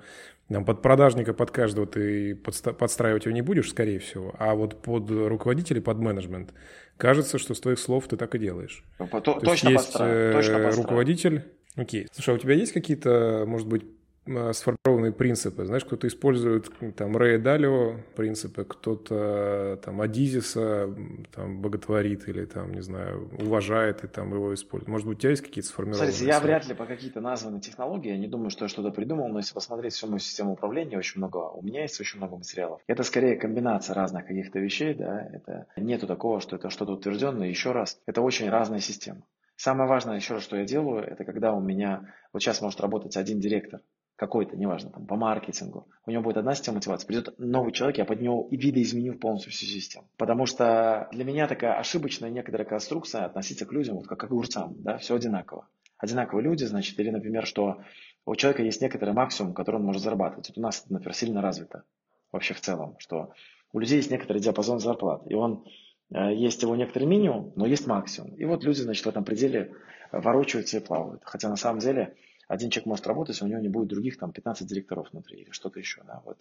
там, 0.50 0.66
под 0.66 0.82
продажника, 0.82 1.34
под 1.34 1.52
каждого 1.52 1.88
ты 1.88 2.34
подста- 2.34 2.74
подстраивать 2.74 3.26
его 3.26 3.34
не 3.34 3.42
будешь, 3.42 3.70
скорее 3.70 4.00
всего, 4.00 4.36
а 4.38 4.56
вот 4.56 4.82
под 4.82 5.10
руководителя, 5.10 5.82
под 5.82 5.98
менеджмент. 6.00 6.54
Кажется, 6.98 7.38
что 7.38 7.54
с 7.54 7.60
твоих 7.60 7.80
слов 7.80 8.08
ты 8.08 8.18
так 8.18 8.36
и 8.36 8.40
делаешь. 8.40 8.84
То, 8.98 9.08
то 9.20 9.34
точно 9.40 9.70
есть, 9.70 9.86
есть 9.86 9.98
э, 10.00 10.32
точно 10.34 10.72
руководитель 10.72 11.44
Окей. 11.76 12.08
Слушай, 12.12 12.32
а 12.32 12.34
у 12.36 12.38
тебя 12.40 12.54
есть 12.54 12.72
какие-то, 12.72 13.46
может 13.48 13.68
быть, 13.68 13.84
а, 14.26 14.54
сформированные 14.54 15.12
принципы. 15.12 15.66
Знаешь, 15.66 15.84
кто-то 15.84 16.08
использует 16.08 16.72
там 16.96 17.18
Рэя 17.18 17.40
Далио 17.40 17.98
принципы, 18.16 18.64
кто-то 18.64 19.80
там 19.84 20.00
Адизиса 20.00 20.96
там 21.36 21.62
боготворит 21.62 22.30
или 22.30 22.46
там, 22.46 22.74
не 22.74 22.82
знаю, 22.82 23.30
уважает 23.42 24.06
и 24.06 24.08
там 24.08 24.34
его 24.34 24.54
использует. 24.54 24.88
Может 24.88 25.08
быть, 25.08 25.18
у 25.18 25.20
тебя 25.20 25.32
есть 25.32 25.42
какие-то 25.42 25.68
сформированные? 25.68 26.14
Смотрите, 26.14 26.32
я 26.32 26.40
вряд 26.40 26.68
ли 26.68 26.74
по 26.74 26.86
какие-то 26.86 27.20
названные 27.20 27.60
технологии, 27.60 28.12
я 28.12 28.18
не 28.18 28.28
думаю, 28.28 28.50
что 28.50 28.64
я 28.66 28.70
что-то 28.70 28.92
придумал, 28.92 29.28
но 29.28 29.40
если 29.40 29.54
посмотреть 29.54 29.94
всю 29.94 30.08
мою 30.08 30.20
систему 30.20 30.54
управления, 30.54 30.98
очень 30.98 31.18
много, 31.18 31.38
у 31.38 31.62
меня 31.62 31.82
есть 31.82 32.00
очень 32.00 32.18
много 32.18 32.38
материалов. 32.38 32.82
Это 32.88 33.04
скорее 33.04 33.36
комбинация 33.36 33.94
разных 33.94 34.26
каких-то 34.26 34.58
вещей, 34.60 34.94
да, 34.94 35.28
это 35.34 35.68
нету 35.76 36.08
такого, 36.08 36.40
что 36.40 36.56
это 36.56 36.70
что-то 36.70 36.94
утвержденное. 36.94 37.50
Еще 37.50 37.74
раз, 37.74 38.00
это 38.06 38.22
очень 38.22 38.50
разная 38.50 38.80
система. 38.80 39.24
Самое 39.56 39.90
важное 39.90 40.16
еще 40.16 40.40
что 40.40 40.58
я 40.58 40.66
делаю, 40.66 41.04
это 41.04 41.24
когда 41.26 41.54
у 41.54 41.62
меня, 41.62 42.14
вот 42.32 42.42
сейчас 42.42 42.62
может 42.62 42.82
работать 42.82 43.16
один 43.18 43.40
директор, 43.40 43.82
какой-то, 44.16 44.56
неважно, 44.56 44.92
там, 44.92 45.06
по 45.06 45.16
маркетингу. 45.16 45.88
У 46.06 46.12
него 46.12 46.24
будет 46.24 46.38
одна 46.38 46.54
система 46.54 46.76
мотивации, 46.76 47.08
придет 47.08 47.34
новый 47.40 47.74
человек, 47.74 47.98
я 47.98 48.06
под 48.06 48.22
него 48.22 48.48
и 48.52 48.58
видоизменю 48.58 49.18
полностью 49.18 49.52
всю 49.52 49.66
систему. 49.66 50.08
Потому 50.18 50.46
что 50.46 51.08
для 51.12 51.24
меня 51.26 51.48
такая 51.48 51.80
ошибочная 51.80 52.30
некоторая 52.30 52.68
конструкция 52.68 53.26
относиться 53.26 53.66
к 53.66 53.72
людям, 53.72 53.96
вот 53.96 54.08
как 54.08 54.20
к 54.20 54.24
огурцам, 54.24 54.76
да, 54.78 54.98
все 54.98 55.16
одинаково. 55.16 55.68
Одинаковые 55.98 56.44
люди, 56.44 56.64
значит, 56.64 57.00
или, 57.00 57.10
например, 57.10 57.46
что 57.46 57.82
у 58.26 58.36
человека 58.36 58.64
есть 58.64 58.82
некоторый 58.82 59.14
максимум, 59.14 59.54
который 59.54 59.78
он 59.78 59.84
может 59.84 60.02
зарабатывать. 60.02 60.50
Вот 60.50 60.58
у 60.58 60.62
нас, 60.62 60.86
например, 60.90 61.16
сильно 61.16 61.42
развито 61.42 61.84
вообще 62.32 62.54
в 62.54 62.62
целом, 62.62 62.96
что 63.00 63.34
у 63.72 63.80
людей 63.80 63.98
есть 63.98 64.12
некоторый 64.12 64.40
диапазон 64.40 64.80
зарплат, 64.80 65.24
и 65.30 65.34
он 65.34 65.66
есть 66.14 66.62
его 66.62 66.76
некоторый 66.76 67.06
минимум, 67.06 67.52
но 67.56 67.66
есть 67.66 67.88
максимум. 67.88 68.36
И 68.36 68.46
вот 68.46 68.64
люди, 68.64 68.82
значит, 68.82 69.06
в 69.06 69.10
этом 69.10 69.24
пределе 69.24 69.74
ворочаются 70.12 70.78
и 70.78 70.80
плавают. 70.80 71.22
Хотя 71.26 71.50
на 71.50 71.56
самом 71.56 71.80
деле 71.80 72.16
один 72.48 72.70
человек 72.70 72.88
может 72.88 73.08
работать, 73.08 73.42
а 73.42 73.46
у 73.46 73.48
него 73.48 73.60
не 73.60 73.70
будет 73.70 73.88
других 73.88 74.18
там 74.18 74.32
15 74.32 74.68
директоров 74.68 75.12
внутри 75.12 75.42
или 75.42 75.52
что-то 75.52 75.80
еще. 75.80 76.02
Да, 76.06 76.22
вот. 76.26 76.38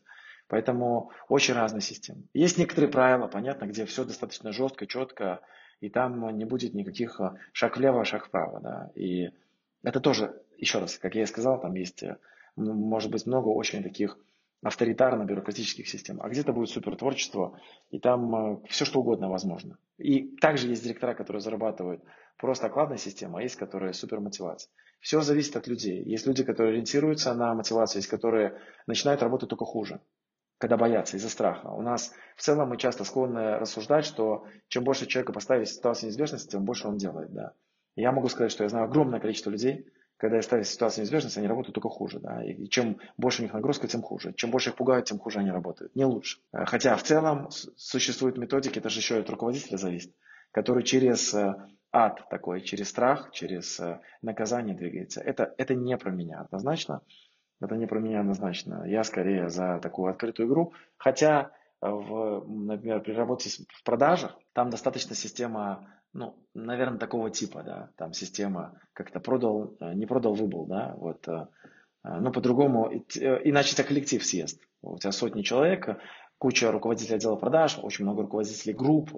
Поэтому 0.48 1.10
очень 1.28 1.54
разные 1.54 1.80
системы. 1.80 2.24
Есть 2.34 2.58
некоторые 2.58 2.90
правила, 2.90 3.26
понятно, 3.28 3.66
где 3.66 3.86
все 3.86 4.04
достаточно 4.04 4.52
жестко, 4.52 4.86
четко, 4.86 5.40
и 5.80 5.88
там 5.88 6.36
не 6.36 6.44
будет 6.44 6.74
никаких 6.74 7.20
э, 7.20 7.32
шаг 7.52 7.76
влево, 7.76 8.04
шаг 8.04 8.26
вправо. 8.26 8.60
Да. 8.60 8.90
И 8.94 9.30
это 9.82 10.00
тоже, 10.00 10.42
еще 10.58 10.78
раз, 10.78 10.98
как 10.98 11.14
я 11.14 11.22
и 11.22 11.26
сказал, 11.26 11.60
там 11.60 11.74
есть, 11.74 12.02
э, 12.02 12.18
может 12.56 13.10
быть, 13.10 13.26
много 13.26 13.48
очень 13.48 13.82
таких 13.82 14.18
авторитарно-бюрократических 14.62 15.88
систем, 15.88 16.20
а 16.22 16.28
где-то 16.28 16.52
будет 16.52 16.70
супер 16.70 16.96
творчество, 16.96 17.58
и 17.90 17.98
там 17.98 18.34
э, 18.34 18.60
все 18.68 18.84
что 18.84 19.00
угодно 19.00 19.28
возможно. 19.28 19.76
И 19.98 20.36
также 20.36 20.68
есть 20.68 20.84
директора, 20.84 21.14
которые 21.14 21.40
зарабатывают 21.40 22.02
просто 22.38 22.66
окладная 22.66 22.98
система, 22.98 23.40
а 23.40 23.42
есть, 23.42 23.56
которые 23.56 23.92
супер 23.92 24.20
мотивация. 24.20 24.70
Все 25.00 25.20
зависит 25.20 25.56
от 25.56 25.66
людей. 25.66 26.02
Есть 26.04 26.26
люди, 26.26 26.44
которые 26.44 26.74
ориентируются 26.74 27.34
на 27.34 27.54
мотивацию, 27.54 27.98
есть, 27.98 28.08
которые 28.08 28.56
начинают 28.86 29.20
работать 29.20 29.48
только 29.48 29.64
хуже, 29.64 30.00
когда 30.58 30.76
боятся 30.76 31.16
из-за 31.16 31.28
страха. 31.28 31.66
У 31.68 31.82
нас 31.82 32.12
в 32.36 32.42
целом 32.42 32.68
мы 32.68 32.76
часто 32.76 33.02
склонны 33.02 33.58
рассуждать, 33.58 34.04
что 34.04 34.46
чем 34.68 34.84
больше 34.84 35.06
человека 35.06 35.32
поставить 35.32 35.68
в 35.68 35.72
ситуацию 35.72 36.08
неизбежности, 36.08 36.50
тем 36.50 36.64
больше 36.64 36.86
он 36.86 36.98
делает. 36.98 37.32
Да. 37.32 37.54
я 37.96 38.12
могу 38.12 38.28
сказать, 38.28 38.52
что 38.52 38.62
я 38.62 38.68
знаю 38.68 38.84
огромное 38.84 39.18
количество 39.18 39.50
людей, 39.50 39.86
когда 40.22 40.36
я 40.36 40.42
ставлю 40.42 40.64
ситуацию 40.64 41.02
неизбежности, 41.02 41.40
они 41.40 41.48
работают 41.48 41.74
только 41.74 41.88
хуже. 41.88 42.20
Да? 42.20 42.44
И 42.44 42.68
чем 42.68 43.00
больше 43.16 43.42
у 43.42 43.44
них 43.44 43.52
нагрузка, 43.52 43.88
тем 43.88 44.02
хуже. 44.02 44.32
Чем 44.34 44.52
больше 44.52 44.70
их 44.70 44.76
пугают, 44.76 45.06
тем 45.06 45.18
хуже 45.18 45.40
они 45.40 45.50
работают. 45.50 45.96
Не 45.96 46.04
лучше. 46.04 46.38
Э, 46.52 46.64
хотя 46.64 46.94
в 46.94 47.02
целом 47.02 47.50
существуют 47.50 48.38
методики, 48.38 48.78
это 48.78 48.88
же 48.88 49.00
еще 49.00 49.18
от 49.18 49.28
руководителя 49.28 49.78
зависит, 49.78 50.14
который 50.52 50.84
через 50.84 51.34
э, 51.34 51.56
ад 51.90 52.24
такой, 52.30 52.60
через 52.60 52.90
страх, 52.90 53.32
через 53.32 53.80
э, 53.80 53.98
наказание 54.22 54.76
двигается. 54.76 55.20
Это, 55.20 55.54
это 55.58 55.74
не 55.74 55.96
про 55.96 56.12
меня 56.12 56.42
однозначно. 56.42 57.00
Это 57.60 57.74
не 57.74 57.88
про 57.88 57.98
меня 57.98 58.20
однозначно. 58.20 58.84
Я 58.86 59.02
скорее 59.02 59.48
за 59.48 59.80
такую 59.82 60.08
открытую 60.08 60.48
игру. 60.48 60.72
Хотя, 60.98 61.50
в, 61.80 62.44
например, 62.46 63.00
при 63.00 63.10
работе 63.10 63.50
в 63.68 63.82
продажах, 63.82 64.38
там 64.52 64.70
достаточно 64.70 65.16
система 65.16 65.88
ну, 66.12 66.36
наверное, 66.54 66.98
такого 66.98 67.30
типа, 67.30 67.62
да, 67.62 67.90
там 67.96 68.12
система 68.12 68.80
как-то 68.92 69.20
продал, 69.20 69.76
э, 69.80 69.94
не 69.94 70.06
продал, 70.06 70.34
выбыл, 70.34 70.66
да, 70.66 70.94
вот, 70.96 71.26
ну, 72.04 72.32
по-другому, 72.32 72.90
иначе 72.90 73.74
это 73.74 73.84
коллектив 73.84 74.24
съест. 74.24 74.60
У 74.82 74.98
тебя 74.98 75.12
сотни 75.12 75.42
человек, 75.42 76.00
куча 76.38 76.72
руководителей 76.72 77.16
отдела 77.16 77.36
продаж, 77.36 77.78
очень 77.80 78.04
много 78.04 78.22
руководителей 78.22 78.74
групп, 78.74 79.10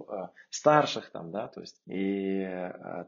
старших 0.50 1.10
там, 1.10 1.30
да, 1.30 1.48
то 1.48 1.62
есть, 1.62 1.80
и 1.86 2.46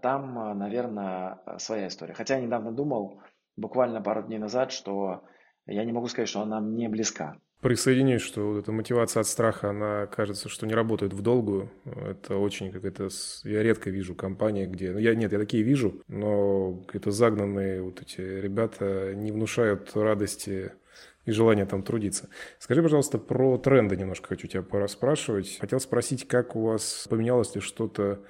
там, 0.00 0.58
наверное, 0.58 1.40
своя 1.58 1.88
история. 1.88 2.14
Хотя 2.14 2.36
я 2.36 2.40
недавно 2.40 2.72
думал, 2.72 3.20
буквально 3.56 4.00
пару 4.00 4.22
дней 4.22 4.38
назад, 4.38 4.72
что 4.72 5.24
я 5.66 5.84
не 5.84 5.92
могу 5.92 6.08
сказать, 6.08 6.28
что 6.28 6.40
она 6.40 6.60
мне 6.60 6.88
близка 6.88 7.36
присоединюсь, 7.66 8.22
что 8.22 8.52
вот 8.52 8.58
эта 8.58 8.70
мотивация 8.70 9.22
от 9.22 9.26
страха, 9.26 9.70
она 9.70 10.06
кажется, 10.06 10.48
что 10.48 10.66
не 10.66 10.74
работает 10.74 11.12
в 11.12 11.20
долгую. 11.20 11.70
Это 11.84 12.36
очень 12.36 12.70
какая-то... 12.70 13.08
Я 13.42 13.62
редко 13.62 13.90
вижу 13.90 14.14
компании, 14.14 14.66
где... 14.66 14.92
Ну, 14.92 14.98
я, 14.98 15.14
нет, 15.16 15.32
я 15.32 15.38
такие 15.38 15.64
вижу, 15.64 16.00
но 16.06 16.74
какие-то 16.86 17.10
загнанные 17.10 17.82
вот 17.82 18.02
эти 18.02 18.20
ребята 18.20 19.14
не 19.14 19.32
внушают 19.32 19.90
радости 19.96 20.72
и 21.24 21.32
желания 21.32 21.66
там 21.66 21.82
трудиться. 21.82 22.28
Скажи, 22.60 22.82
пожалуйста, 22.82 23.18
про 23.18 23.58
тренды 23.58 23.96
немножко 23.96 24.28
хочу 24.28 24.46
тебя 24.46 24.62
пораспрашивать. 24.62 25.58
Хотел 25.58 25.80
спросить, 25.80 26.28
как 26.28 26.54
у 26.54 26.66
вас 26.66 27.08
поменялось 27.10 27.54
ли 27.56 27.60
что-то 27.60 28.20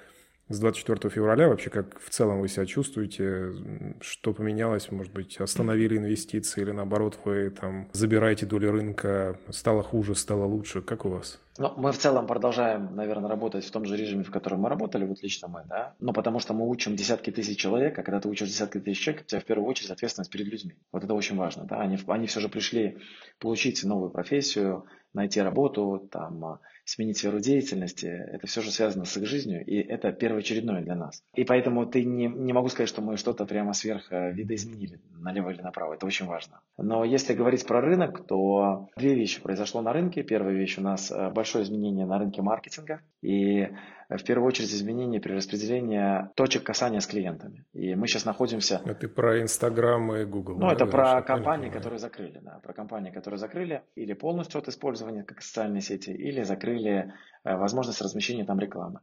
с 0.49 0.59
24 0.59 1.09
февраля 1.13 1.49
вообще, 1.49 1.69
как 1.69 1.99
в 1.99 2.09
целом 2.09 2.41
вы 2.41 2.47
себя 2.47 2.65
чувствуете, 2.65 3.53
что 4.01 4.33
поменялось, 4.33 4.91
может 4.91 5.11
быть, 5.13 5.37
остановили 5.39 5.97
инвестиции 5.97 6.61
или 6.61 6.71
наоборот 6.71 7.19
вы 7.25 7.49
там 7.49 7.89
забираете 7.91 8.45
доли 8.45 8.67
рынка, 8.67 9.37
стало 9.49 9.83
хуже, 9.83 10.15
стало 10.15 10.45
лучше, 10.45 10.81
как 10.81 11.05
у 11.05 11.09
вас? 11.09 11.39
Ну, 11.59 11.73
мы 11.75 11.91
в 11.91 11.97
целом 11.97 12.27
продолжаем, 12.27 12.95
наверное, 12.95 13.29
работать 13.29 13.65
в 13.65 13.71
том 13.71 13.83
же 13.85 13.97
режиме, 13.97 14.23
в 14.23 14.31
котором 14.31 14.61
мы 14.61 14.69
работали, 14.69 15.05
вот 15.05 15.23
лично 15.23 15.47
мы, 15.47 15.63
да, 15.67 15.95
ну, 15.99 16.13
потому 16.13 16.39
что 16.39 16.53
мы 16.53 16.69
учим 16.69 16.95
десятки 16.95 17.31
тысяч 17.31 17.57
человек, 17.57 17.97
а 17.97 18.03
когда 18.03 18.19
ты 18.19 18.29
учишь 18.29 18.47
десятки 18.47 18.79
тысяч 18.79 18.99
человек, 18.99 19.23
у 19.23 19.27
тебя 19.27 19.41
в 19.41 19.45
первую 19.45 19.67
очередь 19.67 19.89
ответственность 19.89 20.31
перед 20.31 20.47
людьми. 20.47 20.75
Вот 20.91 21.03
это 21.03 21.13
очень 21.13 21.35
важно, 21.35 21.65
да, 21.65 21.79
они, 21.81 21.97
они 22.07 22.27
все 22.27 22.39
же 22.39 22.47
пришли 22.47 22.99
получить 23.39 23.83
новую 23.83 24.11
профессию, 24.11 24.85
найти 25.13 25.41
работу, 25.41 26.07
там, 26.11 26.59
сменить 26.87 27.17
сферу 27.17 27.39
деятельности, 27.39 28.05
это 28.05 28.47
все 28.47 28.61
же 28.61 28.71
связано 28.71 29.03
с 29.03 29.17
их 29.17 29.25
жизнью, 29.25 29.63
и 29.65 29.75
это 29.75 30.13
первоочередное 30.13 30.81
для 30.81 30.95
нас. 30.95 31.21
И 31.35 31.43
поэтому 31.43 31.85
ты 31.85 32.05
не, 32.05 32.27
не 32.27 32.53
могу 32.53 32.69
сказать, 32.69 32.87
что 32.87 33.01
мы 33.01 33.17
что-то 33.17 33.45
прямо 33.45 33.73
сверх 33.73 34.07
э, 34.11 34.31
видоизменили 34.31 35.01
налево 35.19 35.49
или 35.49 35.61
направо. 35.61 35.95
Это 35.95 36.05
очень 36.05 36.27
важно. 36.27 36.61
Но 36.77 37.03
если 37.03 37.33
говорить 37.33 37.67
про 37.67 37.81
рынок, 37.81 38.25
то 38.25 38.87
две 38.95 39.15
вещи 39.15 39.41
произошло 39.41 39.81
на 39.81 39.91
рынке. 39.91 40.23
Первая 40.23 40.55
вещь 40.55 40.77
у 40.77 40.81
нас 40.81 41.11
э, 41.11 41.29
большое 41.29 41.65
изменение 41.65 42.05
на 42.05 42.19
рынке 42.19 42.41
маркетинга. 42.41 43.01
И 43.21 43.67
в 44.09 44.23
первую 44.23 44.47
очередь 44.47 44.73
изменения 44.73 45.19
при 45.19 45.33
распределении 45.33 46.29
точек 46.35 46.63
касания 46.63 47.01
с 47.01 47.07
клиентами. 47.07 47.65
И 47.73 47.93
мы 47.95 48.07
сейчас 48.07 48.23
находимся... 48.23 48.81
Это 48.85 49.09
про 49.09 49.41
Инстаграм 49.41 50.15
и 50.15 50.23
Google. 50.23 50.55
Ну, 50.55 50.67
да, 50.67 50.73
это 50.73 50.85
про 50.85 51.21
компании, 51.21 51.69
которые 51.69 51.99
закрыли. 51.99 52.39
Да, 52.41 52.59
про 52.63 52.73
компании, 52.73 53.11
которые 53.11 53.37
закрыли 53.37 53.83
или 53.95 54.13
полностью 54.13 54.59
от 54.59 54.69
использования 54.69 55.23
как 55.23 55.41
социальной 55.41 55.81
сети, 55.81 56.11
или 56.11 56.43
закрыли 56.43 57.13
э, 57.43 57.55
возможность 57.57 58.01
размещения 58.01 58.45
там 58.45 58.59
рекламы. 58.59 59.01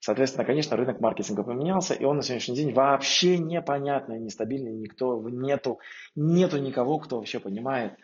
Соответственно, 0.00 0.44
конечно, 0.44 0.76
рынок 0.76 1.00
маркетинга 1.00 1.42
поменялся, 1.42 1.92
и 1.92 2.04
он 2.04 2.16
на 2.16 2.22
сегодняшний 2.22 2.56
день 2.56 2.72
вообще 2.72 3.38
непонятный, 3.38 4.20
нестабильный, 4.20 4.72
никто, 4.72 5.20
нету, 5.28 5.80
нету 6.14 6.58
никого, 6.58 6.98
кто 6.98 7.16
вообще 7.16 7.40
понимает, 7.40 7.94
Э, 7.94 7.96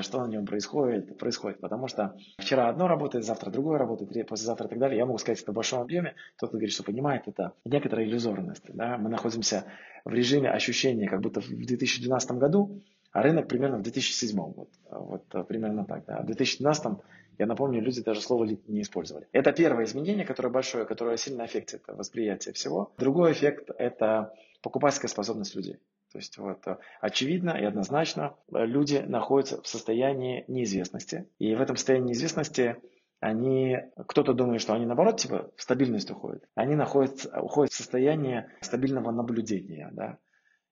что 0.00 0.24
на 0.24 0.30
нем 0.30 0.46
происходит, 0.46 1.18
происходит. 1.18 1.60
Потому 1.60 1.88
что 1.88 2.16
вчера 2.38 2.68
одно 2.68 2.88
работает, 2.88 3.24
завтра 3.24 3.50
другое 3.50 3.78
работает, 3.78 4.26
послезавтра 4.26 4.66
и 4.66 4.70
так 4.70 4.78
далее. 4.78 4.98
Я 4.98 5.06
могу 5.06 5.18
сказать 5.18 5.42
это 5.42 5.52
в 5.52 5.54
большом 5.54 5.80
объеме. 5.80 6.14
Тот, 6.38 6.50
кто 6.50 6.58
говорит, 6.58 6.72
что 6.72 6.82
понимает, 6.82 7.22
это 7.26 7.52
некоторая 7.64 8.06
иллюзорность. 8.06 8.64
Да? 8.68 8.96
Мы 8.98 9.10
находимся 9.10 9.64
в 10.04 10.12
режиме 10.12 10.50
ощущения, 10.50 11.08
как 11.08 11.20
будто 11.20 11.40
в 11.40 11.48
2012 11.48 12.32
году, 12.32 12.80
а 13.12 13.22
рынок 13.22 13.48
примерно 13.48 13.78
в 13.78 13.82
2007. 13.82 14.38
Вот, 14.38 14.68
вот 14.90 15.24
э, 15.34 15.44
примерно 15.44 15.84
так. 15.84 16.04
Да? 16.06 16.22
В 16.22 16.26
2012 16.26 16.98
я 17.38 17.46
напомню, 17.46 17.80
люди 17.80 18.02
даже 18.02 18.20
слово 18.20 18.44
не 18.44 18.82
использовали. 18.82 19.26
Это 19.32 19.52
первое 19.52 19.84
изменение, 19.84 20.24
которое 20.24 20.50
большое, 20.50 20.84
которое 20.84 21.16
сильно 21.16 21.44
аффектит 21.44 21.82
восприятие 21.88 22.54
всего. 22.54 22.92
Другой 22.96 23.32
эффект– 23.32 23.70
это 23.78 24.32
покупательская 24.62 25.08
способность 25.08 25.54
людей. 25.56 25.78
То 26.14 26.18
есть 26.18 26.38
вот, 26.38 26.64
э, 26.68 26.76
очевидно 27.00 27.50
и 27.50 27.64
однозначно 27.64 28.36
э, 28.52 28.64
люди 28.66 28.98
находятся 28.98 29.60
в 29.60 29.66
состоянии 29.66 30.44
неизвестности. 30.46 31.28
И 31.40 31.56
в 31.56 31.60
этом 31.60 31.74
состоянии 31.74 32.10
неизвестности 32.10 32.76
они, 33.18 33.78
кто-то 34.06 34.32
думает, 34.32 34.60
что 34.60 34.74
они 34.74 34.86
наоборот 34.86 35.18
типа 35.18 35.50
в 35.56 35.60
стабильность 35.60 36.12
уходят. 36.12 36.44
Они 36.54 36.76
находятся, 36.76 37.40
уходят 37.40 37.72
в 37.72 37.76
состояние 37.76 38.48
стабильного 38.60 39.10
наблюдения. 39.10 39.90
Да? 39.92 40.18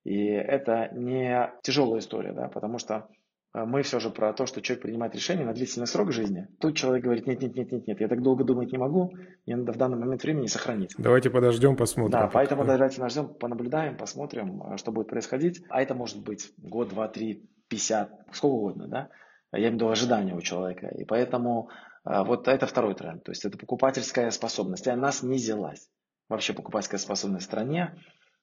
И 0.05 0.27
это 0.27 0.91
не 0.93 1.51
тяжелая 1.65 1.99
история, 1.99 2.33
да, 2.33 2.47
потому 2.47 2.79
что 2.79 3.09
мы 3.55 3.83
все 3.83 4.01
же 4.01 4.11
про 4.11 4.33
то, 4.33 4.47
что 4.47 4.63
человек 4.63 4.83
принимает 4.83 5.15
решение 5.15 5.45
на 5.45 5.53
длительный 5.53 5.87
срок 5.87 6.13
жизни. 6.13 6.49
Тут 6.61 6.77
человек 6.77 7.05
говорит, 7.05 7.27
нет, 7.27 7.43
нет, 7.43 7.55
нет, 7.55 7.71
нет, 7.71 7.87
нет, 7.87 8.01
я 8.01 8.09
так 8.09 8.23
долго 8.23 8.45
думать 8.45 8.73
не 8.73 8.79
могу, 8.79 9.13
мне 9.47 9.57
надо 9.57 9.73
в 9.73 9.77
данный 9.77 9.99
момент 9.99 10.23
времени 10.23 10.47
сохранить. 10.47 10.95
Давайте 10.99 11.31
подождем, 11.31 11.77
посмотрим. 11.77 12.13
Да, 12.13 12.29
поэтому 12.29 12.65
давайте 12.65 12.97
подождем, 12.97 13.35
понаблюдаем, 13.35 13.97
посмотрим, 13.97 14.63
а, 14.63 14.77
что 14.79 14.93
будет 14.93 15.09
происходить. 15.09 15.63
А 15.69 15.83
это 15.83 15.95
может 15.95 16.23
быть 16.23 16.53
год, 16.57 16.89
два, 16.89 17.09
три, 17.09 17.49
пятьдесят, 17.69 18.11
сколько 18.33 18.55
угодно, 18.55 18.89
да? 18.89 19.09
Я 19.53 19.59
имею 19.59 19.73
в 19.73 19.75
виду 19.75 19.89
ожидания 19.89 20.35
у 20.35 20.41
человека. 20.41 20.89
И 20.89 21.05
поэтому 21.05 21.69
а, 22.05 22.25
вот 22.25 22.49
это 22.49 22.67
второй 22.67 22.95
тренд. 22.95 23.23
То 23.23 23.33
есть 23.33 23.45
это 23.45 23.59
покупательская 23.59 24.31
способность. 24.31 24.87
И 24.87 24.91
она 24.91 25.13
снизилась. 25.13 25.91
Вообще 26.29 26.55
покупательская 26.55 26.99
способность 26.99 27.45
в 27.45 27.49
стране 27.49 27.95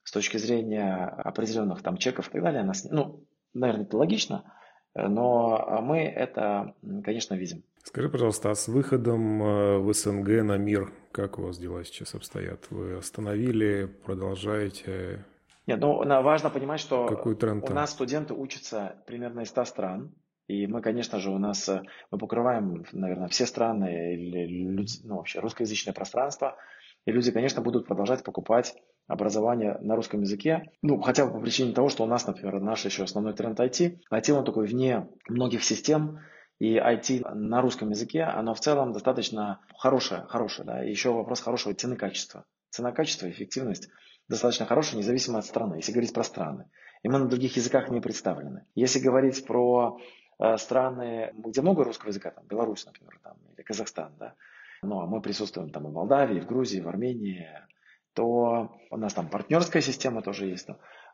с 0.03 0.11
точки 0.11 0.37
зрения 0.37 1.05
определенных 1.05 1.81
там 1.81 1.97
чеков 1.97 2.29
и 2.29 2.31
так 2.31 2.43
далее, 2.43 2.61
она, 2.61 2.73
ну, 2.89 3.25
наверное, 3.53 3.85
это 3.85 3.97
логично, 3.97 4.43
но 4.95 5.79
мы 5.81 5.99
это, 6.03 6.73
конечно, 7.03 7.35
видим. 7.35 7.63
Скажи, 7.83 8.09
пожалуйста, 8.09 8.51
а 8.51 8.55
с 8.55 8.67
выходом 8.67 9.41
э, 9.41 9.77
в 9.79 9.93
СНГ 9.93 10.43
на 10.43 10.57
мир, 10.57 10.91
как 11.11 11.39
у 11.39 11.43
вас 11.43 11.57
дела 11.57 11.83
сейчас 11.83 12.13
обстоят? 12.13 12.67
Вы 12.69 12.97
остановили, 12.97 13.85
продолжаете? 14.05 15.25
Нет, 15.65 15.79
ну 15.79 16.03
важно 16.21 16.49
понимать, 16.49 16.79
что 16.79 17.07
Какой 17.07 17.35
тренд 17.35 17.67
у 17.69 17.73
нас 17.73 17.91
студенты 17.91 18.33
учатся 18.33 19.01
примерно 19.07 19.41
из 19.41 19.49
100 19.49 19.65
стран. 19.65 20.15
И 20.47 20.65
мы, 20.65 20.81
конечно 20.81 21.19
же, 21.19 21.29
у 21.29 21.37
нас, 21.37 21.69
э, 21.69 21.83
мы 22.11 22.17
покрываем, 22.17 22.83
наверное, 22.91 23.27
все 23.27 23.45
страны 23.45 24.15
или 24.15 24.85
ну, 25.03 25.17
вообще 25.17 25.39
русскоязычное 25.39 25.93
пространство. 25.93 26.57
И 27.05 27.11
люди, 27.11 27.31
конечно, 27.31 27.61
будут 27.61 27.87
продолжать 27.87 28.23
покупать 28.23 28.75
образование 29.09 29.77
на 29.81 29.95
русском 29.95 30.21
языке. 30.21 30.71
Ну, 30.81 31.01
хотя 31.01 31.25
бы 31.25 31.33
по 31.33 31.39
причине 31.41 31.73
того, 31.73 31.89
что 31.89 32.03
у 32.03 32.07
нас, 32.07 32.25
например, 32.25 32.61
наш 32.61 32.85
еще 32.85 33.03
основной 33.03 33.33
тренд 33.33 33.59
IT. 33.59 33.99
IT, 34.11 34.31
он 34.31 34.45
такой 34.45 34.67
вне 34.67 35.09
многих 35.27 35.63
систем, 35.63 36.19
и 36.59 36.77
IT 36.77 37.33
на 37.33 37.61
русском 37.61 37.89
языке, 37.89 38.23
оно 38.23 38.53
в 38.53 38.59
целом 38.59 38.93
достаточно 38.93 39.61
хорошее, 39.77 40.25
хорошее, 40.27 40.67
да, 40.67 40.85
и 40.85 40.89
еще 40.89 41.11
вопрос 41.11 41.41
хорошего 41.41 41.73
цены-качества. 41.73 42.45
Цена-качество, 42.69 43.29
эффективность 43.29 43.89
достаточно 44.27 44.65
хорошая, 44.65 44.99
независимо 44.99 45.39
от 45.39 45.45
страны, 45.45 45.75
если 45.75 45.91
говорить 45.91 46.13
про 46.13 46.23
страны. 46.23 46.69
И 47.01 47.09
мы 47.09 47.17
на 47.17 47.27
других 47.27 47.55
языках 47.55 47.89
не 47.89 48.01
представлены. 48.01 48.65
Если 48.75 48.99
говорить 48.99 49.43
про 49.45 49.99
э, 50.37 50.57
страны, 50.57 51.33
где 51.33 51.61
много 51.61 51.83
русского 51.83 52.09
языка, 52.09 52.29
там, 52.29 52.45
Беларусь, 52.45 52.85
например, 52.85 53.19
там, 53.23 53.37
или 53.55 53.63
Казахстан, 53.63 54.13
да, 54.19 54.35
ну, 54.83 54.99
а 54.99 55.07
мы 55.07 55.21
присутствуем 55.21 55.71
там 55.71 55.87
и 55.87 55.89
в 55.89 55.93
Молдавии, 55.93 56.39
в 56.41 56.45
Грузии, 56.45 56.81
в 56.81 56.87
Армении, 56.87 57.47
то 58.19 58.69
у 58.91 58.97
нас 58.97 59.13
там 59.13 59.29
партнерская 59.29 59.81
система 59.81 60.21
тоже 60.21 60.47
есть, 60.47 60.67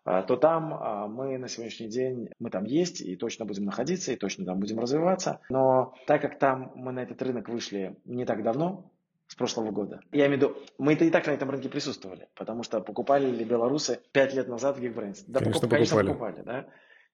а, 0.06 0.24
то 0.24 0.38
там 0.38 0.74
а, 0.74 1.08
мы 1.08 1.38
на 1.38 1.48
сегодняшний 1.48 1.88
день, 1.88 2.30
мы 2.40 2.50
там 2.50 2.64
есть 2.64 3.00
и 3.00 3.16
точно 3.16 3.46
будем 3.46 3.66
находиться, 3.66 4.12
и 4.12 4.16
точно 4.16 4.44
там 4.44 4.60
будем 4.60 4.80
развиваться. 4.80 5.40
Но 5.50 5.94
так 6.08 6.24
как 6.24 6.40
там 6.40 6.72
мы 6.74 6.92
на 6.94 7.04
этот 7.04 7.22
рынок 7.22 7.48
вышли 7.48 7.96
не 8.06 8.26
так 8.26 8.42
давно, 8.42 8.90
с 9.28 9.36
прошлого 9.36 9.70
года. 9.70 10.00
Я 10.12 10.26
имею 10.26 10.40
в 10.40 10.42
виду, 10.42 10.58
мы-то 10.80 11.06
и 11.06 11.12
так 11.12 11.28
на 11.28 11.32
этом 11.32 11.52
рынке 11.52 11.70
присутствовали, 11.70 12.28
потому 12.34 12.64
что 12.64 12.82
покупали 12.82 13.30
ли 13.30 13.46
белорусы 13.46 14.00
пять 14.12 14.34
лет 14.34 14.48
назад 14.48 14.80
Geekbrains? 14.80 15.26
Да, 15.28 15.42
конечно, 15.42 15.62
покуп, 15.62 15.70
конечно, 15.70 16.04
покупали. 16.04 16.42
да. 16.42 16.66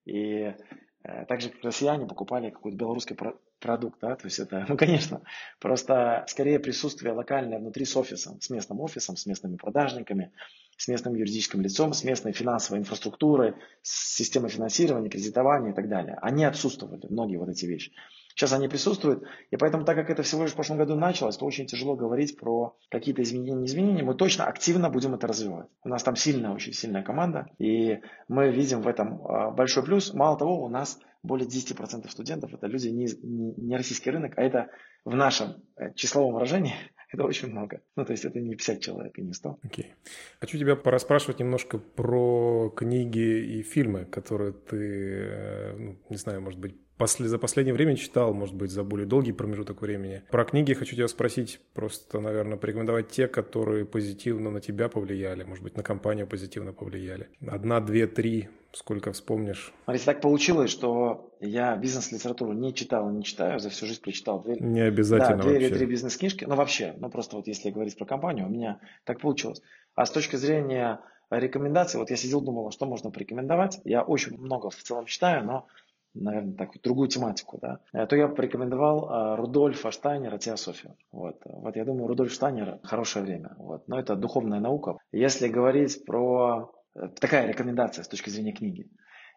И 0.06 0.54
так 1.04 1.42
же, 1.42 1.50
как 1.50 1.64
россияне 1.64 2.06
покупали 2.06 2.50
какой-то 2.50 2.78
белорусский 2.78 3.16
продукт, 3.60 4.00
да, 4.02 4.16
то 4.16 4.26
есть 4.26 4.40
это, 4.40 4.66
ну, 4.70 4.78
конечно, 4.78 5.22
просто 5.60 6.26
скорее 6.28 6.60
присутствие 6.60 7.14
локальное 7.14 7.60
внутри 7.60 7.86
с 7.86 7.96
офисом, 7.96 8.42
с 8.42 8.50
местным 8.50 8.82
офисом, 8.82 9.16
с 9.16 9.26
местными 9.26 9.56
продажниками, 9.56 10.32
с 10.78 10.88
местным 10.88 11.16
юридическим 11.16 11.62
лицом, 11.62 11.94
с 11.94 12.04
местной 12.04 12.34
финансовой 12.34 12.80
инфраструктурой, 12.80 13.54
с 13.82 14.16
системой 14.16 14.50
финансирования, 14.50 15.10
кредитования 15.10 15.72
и 15.72 15.76
так 15.76 15.88
далее. 15.88 16.18
Они 16.22 16.44
отсутствовали, 16.44 17.06
многие 17.10 17.38
вот 17.38 17.50
эти 17.50 17.66
вещи. 17.66 17.94
Сейчас 18.36 18.54
они 18.54 18.67
присутствуют, 18.67 19.24
и 19.50 19.58
поэтому, 19.58 19.86
так 19.86 19.96
как 19.96 20.10
это 20.10 20.24
всего 20.24 20.44
лишь 20.44 20.52
в 20.52 20.56
прошлом 20.56 20.78
году 20.78 20.96
началось, 20.96 21.38
то 21.38 21.46
очень 21.46 21.67
тяжело 21.67 21.96
говорить 21.96 22.38
про 22.38 22.76
какие-то 22.89 23.22
изменения, 23.24 23.65
изменения. 23.65 24.04
Мы 24.04 24.15
точно 24.15 24.46
активно 24.46 24.89
будем 24.89 25.13
это 25.13 25.28
развивать. 25.28 25.67
У 25.84 25.89
нас 25.89 26.04
там 26.04 26.15
сильная, 26.15 26.52
очень 26.52 26.74
сильная 26.74 27.04
команда, 27.04 27.48
и 27.60 28.00
мы 28.28 28.52
видим 28.52 28.82
в 28.82 28.88
этом 28.88 29.26
а, 29.26 29.52
большой 29.52 29.84
плюс. 29.84 30.13
Мало 30.13 30.38
того, 30.38 30.63
у 30.63 30.70
нас 30.70 31.00
более 31.24 31.48
10% 31.48 32.10
студентов 32.10 32.54
это 32.54 32.67
люди 32.67 32.88
не, 32.88 33.08
не 33.22 33.76
российский 33.76 34.10
рынок, 34.10 34.34
а 34.38 34.41
это 34.41 34.70
в 35.06 35.15
нашем 35.15 35.63
э, 35.76 35.94
числовом 35.94 36.34
выражении 36.34 36.74
это 37.12 37.24
очень 37.24 37.50
много. 37.50 37.82
Ну, 37.96 38.06
то 38.06 38.12
есть 38.12 38.26
это 38.26 38.39
не 38.39 38.56
50 38.56 38.80
человек 38.80 39.17
и 39.17 39.22
не 39.22 39.34
100. 39.34 39.60
Окей. 39.63 39.86
Okay. 39.86 40.10
Хочу 40.39 40.58
тебя 40.58 40.76
пораспрашивать 40.76 41.39
немножко 41.39 41.78
про 41.78 42.70
книги 42.76 43.60
и 43.60 43.63
фильмы, 43.63 44.06
которые 44.06 44.54
ты, 44.54 44.78
э, 44.78 45.76
ну, 45.78 45.98
не 46.10 46.17
знаю, 46.17 46.41
может 46.41 46.60
быть, 46.60 46.76
после, 47.02 47.28
за 47.28 47.40
последнее 47.40 47.74
время 47.74 47.96
читал, 47.96 48.32
может 48.32 48.54
быть, 48.54 48.70
за 48.70 48.84
более 48.84 49.08
долгий 49.08 49.32
промежуток 49.32 49.82
времени. 49.82 50.22
Про 50.30 50.46
книги 50.46 50.74
хочу 50.74 50.96
тебя 50.96 51.08
спросить, 51.08 51.60
просто, 51.74 52.20
наверное, 52.20 52.58
порекомендовать 52.58 53.10
те, 53.10 53.28
которые 53.28 53.86
позитивно 53.86 54.52
на 54.52 54.62
тебя 54.62 54.88
повлияли, 54.88 55.44
может 55.44 55.64
быть, 55.64 55.76
на 55.76 55.82
компанию 55.82 56.28
позитивно 56.28 56.74
повлияли. 56.74 57.30
Одна, 57.48 57.80
две, 57.80 58.06
три, 58.06 58.50
сколько 58.72 59.14
вспомнишь. 59.14 59.74
Смотрите, 59.86 60.06
так 60.06 60.22
получилось, 60.22 60.70
что 60.70 61.34
я 61.40 61.76
бизнес-литературу 61.76 62.54
не 62.54 62.72
читал 62.72 63.10
и 63.10 63.14
не 63.14 63.24
читаю, 63.24 63.60
за 63.60 63.72
всю 63.72 63.88
жизнь 63.88 64.02
прочитал 64.02 64.40
две, 64.44 64.58
не 64.58 64.82
обязательно 64.82 65.38
да, 65.38 65.50
две 65.50 65.58
или 65.58 65.74
три 65.74 65.88
бизнес-книжки, 65.88 66.46
ну 66.46 66.54
вообще, 66.54 66.94
ну 67.00 67.10
просто 67.10 67.36
вот 67.36 67.48
если 67.48 67.72
говорить 67.72 67.98
про 67.98 68.06
компанию, 68.06 68.46
у 68.46 68.52
меня 68.52 68.80
так 69.06 69.22
получилось. 69.22 69.64
А 69.96 70.06
с 70.06 70.12
точки 70.12 70.36
зрения 70.36 71.00
рекомендаций, 71.32 72.00
вот 72.00 72.10
я 72.10 72.16
сидел, 72.18 72.42
думал, 72.42 72.68
а 72.68 72.72
что 72.72 72.86
можно 72.86 73.10
порекомендовать. 73.10 73.80
Я 73.86 74.04
очень 74.04 74.38
много 74.38 74.70
в 74.70 74.76
целом 74.76 75.06
читаю, 75.06 75.46
но 75.46 75.68
наверное, 76.13 76.56
так, 76.56 76.69
другую 76.82 77.08
тематику, 77.08 77.60
да, 77.62 77.80
э, 77.93 78.06
то 78.06 78.15
я 78.15 78.28
порекомендовал 78.28 79.10
э, 79.10 79.36
Рудольфа 79.36 79.91
Штайнера 79.91 80.38
«Теософию». 80.38 80.95
Вот. 81.12 81.41
вот 81.45 81.76
я 81.76 81.86
думаю, 81.86 82.08
Рудольф 82.08 82.32
Штайнер– 82.32 82.80
хорошее 82.84 83.26
время. 83.26 83.56
Вот. 83.58 83.88
Но 83.88 84.00
это 84.00 84.15
духовная 84.15 84.60
наука. 84.60 84.97
Если 85.12 85.47
говорить 85.47 86.06
про... 86.06 86.71
Э, 86.95 87.08
такая 87.19 87.47
рекомендация 87.47 88.04
с 88.04 88.08
точки 88.08 88.30
зрения 88.30 88.54
книги. 88.54 88.89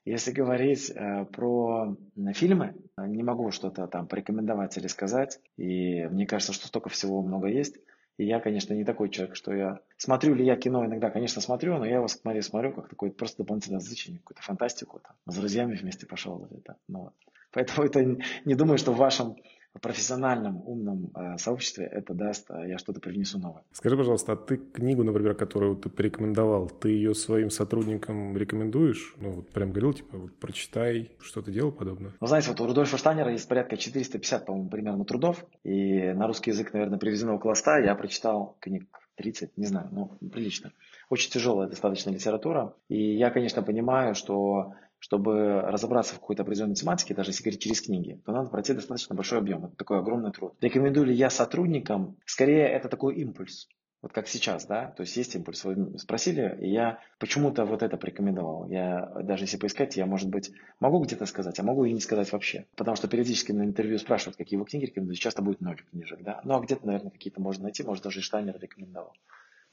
Если 0.05 0.33
говорить 0.33 0.91
э, 0.91 1.25
про 1.27 1.97
фильмы, 2.35 2.75
не 2.99 3.23
могу 3.23 3.51
что-то 3.51 3.87
там 3.87 4.07
порекомендовать 4.07 4.77
или 4.77 4.87
сказать. 4.87 5.41
И 5.57 6.05
мне 6.07 6.27
кажется, 6.27 6.53
что 6.53 6.67
столько 6.67 6.91
всего 6.91 7.23
много 7.23 7.49
есть. 7.49 7.77
И 8.17 8.25
я, 8.25 8.41
конечно, 8.41 8.75
не 8.75 8.85
такой 8.85 9.09
человек, 9.09 9.35
что 9.35 9.53
я... 9.53 9.81
Смотрю 9.97 10.35
ли 10.35 10.45
я 10.45 10.57
кино 10.57 10.87
иногда? 10.87 11.11
Конечно, 11.11 11.43
смотрю, 11.43 11.79
но 11.79 11.85
я 11.85 11.97
его 11.97 12.09
смотрю, 12.09 12.43
смотрю 12.43 12.73
как 12.73 12.89
такое 12.89 13.11
просто 13.11 13.39
дополнительное 13.39 13.81
развлечение, 13.81 14.21
какую-то 14.21 14.43
фантастику. 14.43 15.01
Там, 15.01 15.17
с 15.27 15.37
друзьями 15.37 15.75
вместе 15.75 16.07
пошел. 16.07 16.47
Это, 16.51 16.77
ну, 16.87 17.01
вот. 17.01 17.15
Поэтому 17.51 17.87
это 17.87 18.05
не 18.45 18.55
думаю, 18.55 18.79
что 18.79 18.93
в 18.93 18.97
вашем 18.97 19.37
профессиональном, 19.81 20.63
умном 20.67 21.11
э, 21.15 21.37
сообществе 21.39 21.87
это 21.87 22.15
даст, 22.15 22.51
э, 22.51 22.69
я 22.69 22.79
что-то 22.79 23.01
привнесу 23.01 23.39
новое. 23.39 23.63
Скажи, 23.73 23.97
пожалуйста, 23.97 24.33
а 24.33 24.37
ты 24.37 24.57
книгу, 24.57 25.03
например, 25.03 25.35
которую 25.35 25.77
ты 25.77 25.89
порекомендовал, 25.89 26.69
ты 26.69 26.91
ее 26.91 27.15
своим 27.15 27.51
сотрудникам 27.51 28.37
рекомендуешь? 28.37 29.15
Ну, 29.19 29.33
вот 29.33 29.51
прям 29.51 29.71
говорил, 29.71 29.93
типа, 29.93 30.19
вот 30.19 30.37
прочитай, 30.39 31.11
что 31.21 31.43
ты 31.43 31.53
делал 31.53 31.73
подобное? 31.73 32.13
Ну, 32.21 32.27
знаете, 32.27 32.51
вот 32.51 32.61
у 32.61 32.67
Рудольфа 32.67 32.97
Штайнера 32.97 33.33
есть 33.33 33.49
порядка 33.49 33.77
450, 33.77 34.47
по-моему, 34.47 34.69
примерно 34.71 35.05
трудов, 35.05 35.45
и 35.65 36.13
на 36.13 36.27
русский 36.27 36.51
язык, 36.51 36.73
наверное, 36.73 36.99
привезено 36.99 37.35
около 37.35 37.55
100, 37.55 37.79
я 37.79 37.95
прочитал 37.95 38.57
книг 38.61 38.87
30, 39.17 39.57
не 39.57 39.67
знаю, 39.67 39.89
ну, 39.93 40.11
прилично. 40.29 40.73
Очень 41.11 41.31
тяжелая 41.31 41.69
достаточно 41.69 42.11
литература, 42.11 42.75
и 42.89 43.17
я, 43.17 43.31
конечно, 43.31 43.63
понимаю, 43.63 44.15
что 44.15 44.75
чтобы 45.05 45.61
разобраться 45.61 46.15
в 46.15 46.19
какой-то 46.19 46.45
определенной 46.45 46.77
тематике, 46.77 47.13
даже 47.13 47.29
если 47.29 47.43
говорить 47.43 47.61
через 47.61 47.83
книги, 47.83 48.23
то 48.25 48.33
надо 48.33 48.49
пройти 48.49 48.73
достаточно 48.73 49.15
большой 49.15 49.39
объем. 49.39 49.67
Это 49.67 49.77
такой 49.77 49.99
огромный 49.99 50.33
труд. 50.33 50.55
Рекомендую 50.63 51.05
ли 51.05 51.15
я 51.15 51.29
сотрудникам? 51.29 52.17
Скорее, 52.25 52.67
это 52.69 52.89
такой 52.89 53.17
импульс. 53.17 53.69
Вот 54.01 54.15
как 54.15 54.29
сейчас, 54.29 54.65
да, 54.65 54.93
то 54.97 55.03
есть 55.03 55.15
есть 55.19 55.35
импульс. 55.35 55.63
Вы 55.65 55.99
спросили, 55.99 56.57
и 56.59 56.71
я 56.71 57.01
почему-то 57.19 57.67
вот 57.67 57.83
это 57.83 57.99
порекомендовал. 57.99 58.67
Я 58.71 59.13
даже 59.23 59.45
если 59.45 59.59
поискать, 59.59 59.95
я, 59.99 60.07
может 60.07 60.31
быть, 60.31 60.53
могу 60.81 61.01
где-то 61.01 61.27
сказать, 61.27 61.59
а 61.61 61.63
могу 61.63 61.85
и 61.85 61.93
не 61.93 62.01
сказать 62.01 62.33
вообще. 62.33 62.65
Потому 62.75 62.97
что 62.97 63.07
периодически 63.07 63.53
на 63.53 63.65
интервью 63.65 63.99
спрашивают, 63.99 64.39
какие 64.39 64.59
вы 64.59 64.65
книги 64.65 64.87
рекомендуете. 64.87 65.21
Часто 65.21 65.43
будет 65.43 65.61
ноль 65.61 65.83
книжек, 65.91 66.23
да. 66.23 66.41
Ну, 66.45 66.55
а 66.55 66.61
где-то, 66.61 66.87
наверное, 66.87 67.11
какие-то 67.11 67.43
можно 67.43 67.65
найти. 67.65 67.83
Может, 67.83 68.05
даже 68.05 68.23
Штайнер 68.23 68.59
рекомендовал. 68.59 69.13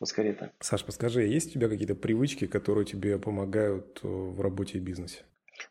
Вот 0.01 0.09
скорее 0.09 0.33
так. 0.33 0.51
Саш, 0.59 0.83
подскажи, 0.83 1.21
есть 1.27 1.51
у 1.51 1.53
тебя 1.53 1.69
какие-то 1.69 1.93
привычки, 1.93 2.47
которые 2.47 2.85
тебе 2.85 3.19
помогают 3.19 3.99
в 4.01 4.41
работе 4.41 4.79
и 4.79 4.81
бизнесе? 4.81 5.19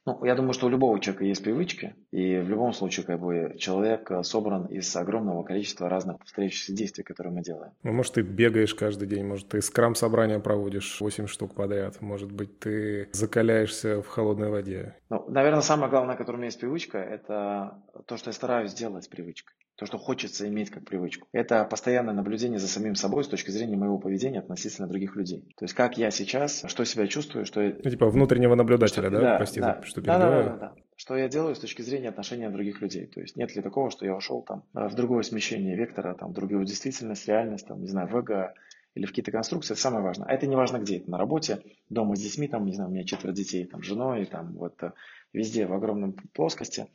Ну, 0.06 0.24
я 0.24 0.36
думаю, 0.36 0.52
что 0.52 0.66
у 0.66 0.70
любого 0.70 1.00
человека 1.00 1.24
есть 1.24 1.42
привычки, 1.42 1.96
и 2.12 2.38
в 2.38 2.48
любом 2.48 2.72
случае, 2.72 3.04
как 3.04 3.18
бы, 3.18 3.56
человек 3.58 4.08
э, 4.12 4.22
собран 4.22 4.66
из 4.66 4.94
огромного 4.94 5.42
количества 5.42 5.88
разных 5.88 6.20
повторяющихся 6.20 6.72
действий, 6.72 7.02
которые 7.02 7.34
мы 7.34 7.42
делаем. 7.42 7.72
Ну, 7.82 7.92
может, 7.92 8.12
ты 8.12 8.22
бегаешь 8.22 8.72
каждый 8.72 9.08
день, 9.08 9.26
может, 9.26 9.48
ты 9.48 9.60
скрам-собрания 9.60 10.38
проводишь 10.38 11.00
8 11.00 11.26
штук 11.26 11.56
подряд, 11.56 12.00
может 12.00 12.30
быть, 12.30 12.60
ты 12.60 13.08
закаляешься 13.10 14.00
в 14.00 14.06
холодной 14.06 14.50
воде. 14.50 14.94
Ну, 15.08 15.24
наверное, 15.28 15.60
самое 15.60 15.90
главное, 15.90 16.14
которое 16.14 16.36
у 16.36 16.38
меня 16.38 16.46
есть 16.46 16.60
привычка, 16.60 16.98
это 16.98 17.82
то, 18.06 18.16
что 18.16 18.28
я 18.28 18.32
стараюсь 18.32 18.74
делать 18.74 19.10
привычкой 19.10 19.56
то, 19.80 19.86
что 19.86 19.96
хочется 19.96 20.46
иметь 20.46 20.68
как 20.68 20.84
привычку. 20.84 21.26
Это 21.32 21.64
постоянное 21.64 22.12
наблюдение 22.12 22.58
за 22.58 22.68
самим 22.68 22.94
собой 22.96 23.24
с 23.24 23.28
точки 23.28 23.50
зрения 23.50 23.78
моего 23.78 23.98
поведения 23.98 24.40
относительно 24.40 24.86
других 24.86 25.16
людей. 25.16 25.54
То 25.56 25.64
есть 25.64 25.72
как 25.72 25.96
я 25.96 26.10
сейчас, 26.10 26.64
что 26.66 26.84
себя 26.84 27.06
чувствую, 27.06 27.46
что 27.46 27.62
я... 27.62 27.74
Ну, 27.82 27.90
типа 27.90 28.10
внутреннего 28.10 28.54
наблюдателя, 28.54 29.04
что, 29.04 29.10
да? 29.10 29.20
да? 29.20 29.36
Прости, 29.38 29.58
да, 29.58 29.78
за, 29.80 29.86
что 29.86 30.02
да, 30.02 30.18
да, 30.18 30.42
да, 30.42 30.56
да. 30.56 30.72
Что 30.96 31.16
я 31.16 31.30
делаю 31.30 31.54
с 31.54 31.60
точки 31.60 31.80
зрения 31.80 32.10
отношения 32.10 32.50
других 32.50 32.82
людей. 32.82 33.06
То 33.06 33.22
есть 33.22 33.36
нет 33.36 33.56
ли 33.56 33.62
такого, 33.62 33.90
что 33.90 34.04
я 34.04 34.14
ушел 34.14 34.42
там 34.42 34.64
э, 34.74 34.86
в 34.86 34.94
другое 34.94 35.22
смещение 35.22 35.74
вектора, 35.74 36.12
там, 36.12 36.32
в 36.32 36.34
другую 36.34 36.66
действительность, 36.66 37.26
реальность, 37.26 37.66
там, 37.66 37.80
не 37.80 37.88
знаю, 37.88 38.06
в 38.06 38.14
эго, 38.14 38.52
или 38.94 39.06
в 39.06 39.08
какие-то 39.08 39.32
конструкции, 39.32 39.72
это 39.72 39.80
самое 39.80 40.04
важное. 40.04 40.28
А 40.28 40.34
это 40.34 40.46
не 40.46 40.56
важно 40.56 40.76
где, 40.76 40.98
это 40.98 41.10
на 41.10 41.16
работе, 41.16 41.62
дома 41.88 42.16
с 42.16 42.20
детьми, 42.20 42.48
там, 42.48 42.66
не 42.66 42.74
знаю, 42.74 42.90
у 42.90 42.92
меня 42.92 43.04
четверо 43.04 43.32
детей, 43.32 43.64
там, 43.64 43.82
с 43.82 43.86
женой, 43.86 44.26
там, 44.26 44.52
вот 44.58 44.82
э, 44.82 44.92
везде 45.32 45.66
в 45.66 45.72
огромном 45.72 46.12
плоскости. 46.34 46.86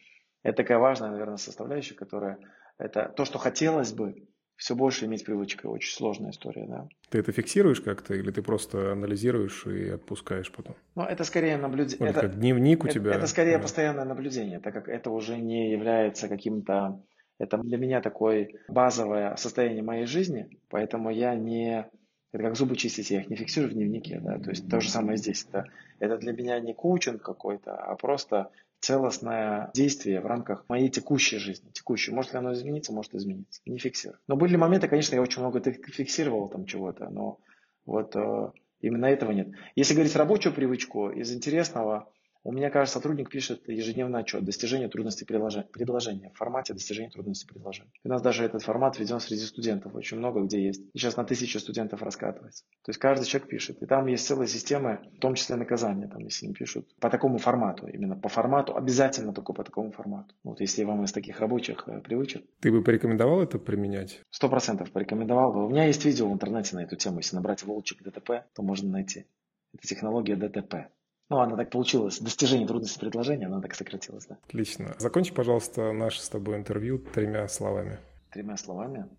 Это 0.43 0.57
такая 0.57 0.77
важная, 0.77 1.09
наверное, 1.09 1.37
составляющая, 1.37 1.95
которая 1.95 2.37
это 2.77 3.13
то, 3.15 3.25
что 3.25 3.37
хотелось 3.37 3.93
бы 3.93 4.27
все 4.57 4.75
больше 4.75 5.05
иметь 5.05 5.25
привычкой. 5.25 5.69
Очень 5.69 5.93
сложная 5.93 6.31
история, 6.31 6.65
да. 6.67 6.87
Ты 7.09 7.19
это 7.19 7.31
фиксируешь 7.31 7.81
как-то 7.81 8.13
или 8.13 8.31
ты 8.31 8.41
просто 8.41 8.93
анализируешь 8.93 9.65
и 9.65 9.89
отпускаешь 9.89 10.51
потом? 10.51 10.75
Ну, 10.95 11.03
это 11.03 11.23
скорее 11.23 11.57
наблюдение. 11.57 12.09
это 12.09 12.21
как 12.21 12.39
дневник 12.39 12.83
у 12.83 12.87
это, 12.87 12.93
тебя? 12.93 13.13
Это 13.13 13.27
скорее 13.27 13.57
да. 13.57 13.63
постоянное 13.63 14.05
наблюдение, 14.05 14.59
так 14.59 14.73
как 14.73 14.87
это 14.87 15.09
уже 15.09 15.37
не 15.37 15.71
является 15.71 16.27
каким-то... 16.27 17.01
Это 17.37 17.57
для 17.57 17.77
меня 17.77 18.01
такое 18.01 18.49
базовое 18.69 19.35
состояние 19.35 19.83
моей 19.83 20.05
жизни, 20.05 20.49
поэтому 20.69 21.09
я 21.09 21.35
не... 21.35 21.89
Это 22.31 22.43
как 22.43 22.55
зубы 22.55 22.75
чистить, 22.75 23.11
я 23.11 23.21
их 23.21 23.29
не 23.29 23.35
фиксирую 23.35 23.71
в 23.71 23.73
дневнике, 23.73 24.19
да, 24.21 24.37
то 24.39 24.49
есть 24.49 24.69
то 24.69 24.79
же 24.81 24.89
самое 24.89 25.17
здесь. 25.17 25.45
Это, 25.49 25.65
это 25.99 26.17
для 26.17 26.33
меня 26.33 26.59
не 26.59 26.73
коучинг 26.73 27.21
какой-то, 27.21 27.75
а 27.75 27.95
просто 27.95 28.51
целостное 28.85 29.71
действие 29.73 30.21
в 30.21 30.27
рамках 30.27 30.65
моей 30.69 30.89
текущей 30.89 31.39
жизни. 31.39 31.71
Текущей. 31.71 32.11
Может 32.11 32.33
ли 32.33 32.37
оно 32.37 32.53
измениться, 32.53 32.93
может 32.93 33.15
измениться. 33.15 33.61
Не 33.65 33.79
фиксирую. 33.79 34.19
Но 34.27 34.35
были 34.35 34.55
моменты, 34.57 34.87
конечно, 34.87 35.15
я 35.15 35.21
очень 35.21 35.41
много 35.41 35.59
фиксировал 35.59 36.49
там 36.49 36.67
чего-то, 36.67 37.09
но 37.09 37.39
вот 37.87 38.15
э, 38.15 38.51
именно 38.81 39.07
этого 39.07 39.31
нет. 39.31 39.47
Если 39.75 39.95
говорить 39.95 40.15
рабочую 40.15 40.53
привычку, 40.53 41.09
из 41.09 41.33
интересного, 41.33 42.11
у 42.45 42.51
меня, 42.51 42.69
кажется, 42.69 42.99
сотрудник 42.99 43.29
пишет 43.29 43.67
ежедневный 43.67 44.19
отчет 44.19 44.45
достижения 44.45 44.87
трудностей 44.87 45.25
предложения 45.25 46.29
в 46.29 46.37
формате 46.37 46.73
достижения 46.73 47.09
трудностей 47.09 47.47
предложения. 47.47 47.89
У 48.03 48.09
нас 48.09 48.21
даже 48.21 48.45
этот 48.45 48.61
формат 48.61 48.99
введен 48.99 49.19
среди 49.19 49.41
студентов, 49.41 49.95
очень 49.95 50.17
много 50.17 50.41
где 50.41 50.63
есть. 50.63 50.83
И 50.93 50.99
сейчас 50.99 51.17
на 51.17 51.23
тысячу 51.23 51.59
студентов 51.59 52.03
раскатывается. 52.03 52.63
То 52.83 52.91
есть 52.91 52.99
каждый 52.99 53.25
человек 53.25 53.49
пишет. 53.49 53.81
И 53.81 53.87
там 53.87 54.05
есть 54.05 54.27
целая 54.27 54.45
система, 54.45 55.01
в 55.17 55.19
том 55.19 55.33
числе 55.33 55.55
наказания, 55.55 56.07
там, 56.07 56.23
если 56.23 56.45
не 56.45 56.53
пишут, 56.53 56.87
по 56.99 57.09
такому 57.09 57.39
формату, 57.39 57.87
именно 57.87 58.15
по 58.15 58.29
формату, 58.29 58.77
обязательно 58.77 59.33
только 59.33 59.51
по 59.51 59.63
такому 59.63 59.91
формату. 59.91 60.35
Вот 60.43 60.61
если 60.61 60.83
вам 60.83 61.03
из 61.03 61.11
таких 61.11 61.39
рабочих 61.39 61.85
э, 61.87 61.99
привычек. 62.01 62.45
Ты 62.59 62.71
бы 62.71 62.83
порекомендовал 62.83 63.41
это 63.41 63.57
применять? 63.57 64.21
Сто 64.29 64.49
процентов 64.49 64.91
порекомендовал 64.91 65.51
бы. 65.51 65.65
У 65.65 65.69
меня 65.69 65.85
есть 65.87 66.05
видео 66.05 66.29
в 66.29 66.33
интернете 66.33 66.75
на 66.75 66.83
эту 66.83 66.95
тему. 66.95 67.17
Если 67.17 67.35
набрать 67.35 67.63
волчик 67.63 68.03
ДТП, 68.03 68.45
то 68.53 68.61
можно 68.61 68.91
найти. 68.91 69.25
Это 69.73 69.87
технология 69.87 70.35
ДТП. 70.35 70.91
Ну, 71.29 71.39
она 71.39 71.55
так 71.55 71.71
получилась. 71.71 72.19
Достижение 72.19 72.67
трудности 72.67 72.99
предложения, 72.99 73.47
она 73.47 73.61
так 73.61 73.73
сократилась, 73.73 74.25
да. 74.27 74.37
Отлично. 74.47 74.95
Закончи, 74.99 75.33
пожалуйста, 75.33 75.91
наше 75.91 76.21
с 76.21 76.29
тобой 76.29 76.57
интервью 76.57 76.99
тремя 76.99 77.47
словами. 77.47 77.99
Тремя 78.31 78.57
словами? 78.57 79.09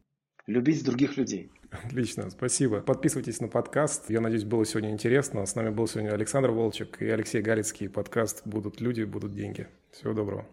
Любить 0.47 0.85
других 0.85 1.17
людей. 1.17 1.51
Отлично, 1.71 2.31
спасибо. 2.31 2.81
Подписывайтесь 2.81 3.41
на 3.41 3.49
подкаст. 3.49 4.09
Я 4.09 4.21
надеюсь, 4.21 4.45
было 4.45 4.65
сегодня 4.65 4.91
интересно. 4.91 5.45
С 5.45 5.57
нами 5.57 5.71
был 5.71 5.89
сегодня 5.89 6.11
Александр 6.11 6.51
Волчек 6.51 7.03
и 7.03 7.09
Алексей 7.09 7.43
Галицкий. 7.43 7.89
Подкаст 7.89 8.43
«Будут 8.47 8.81
люди, 8.81 9.03
будут 9.03 9.35
деньги». 9.35 9.67
Всего 9.91 10.13
доброго. 10.13 10.47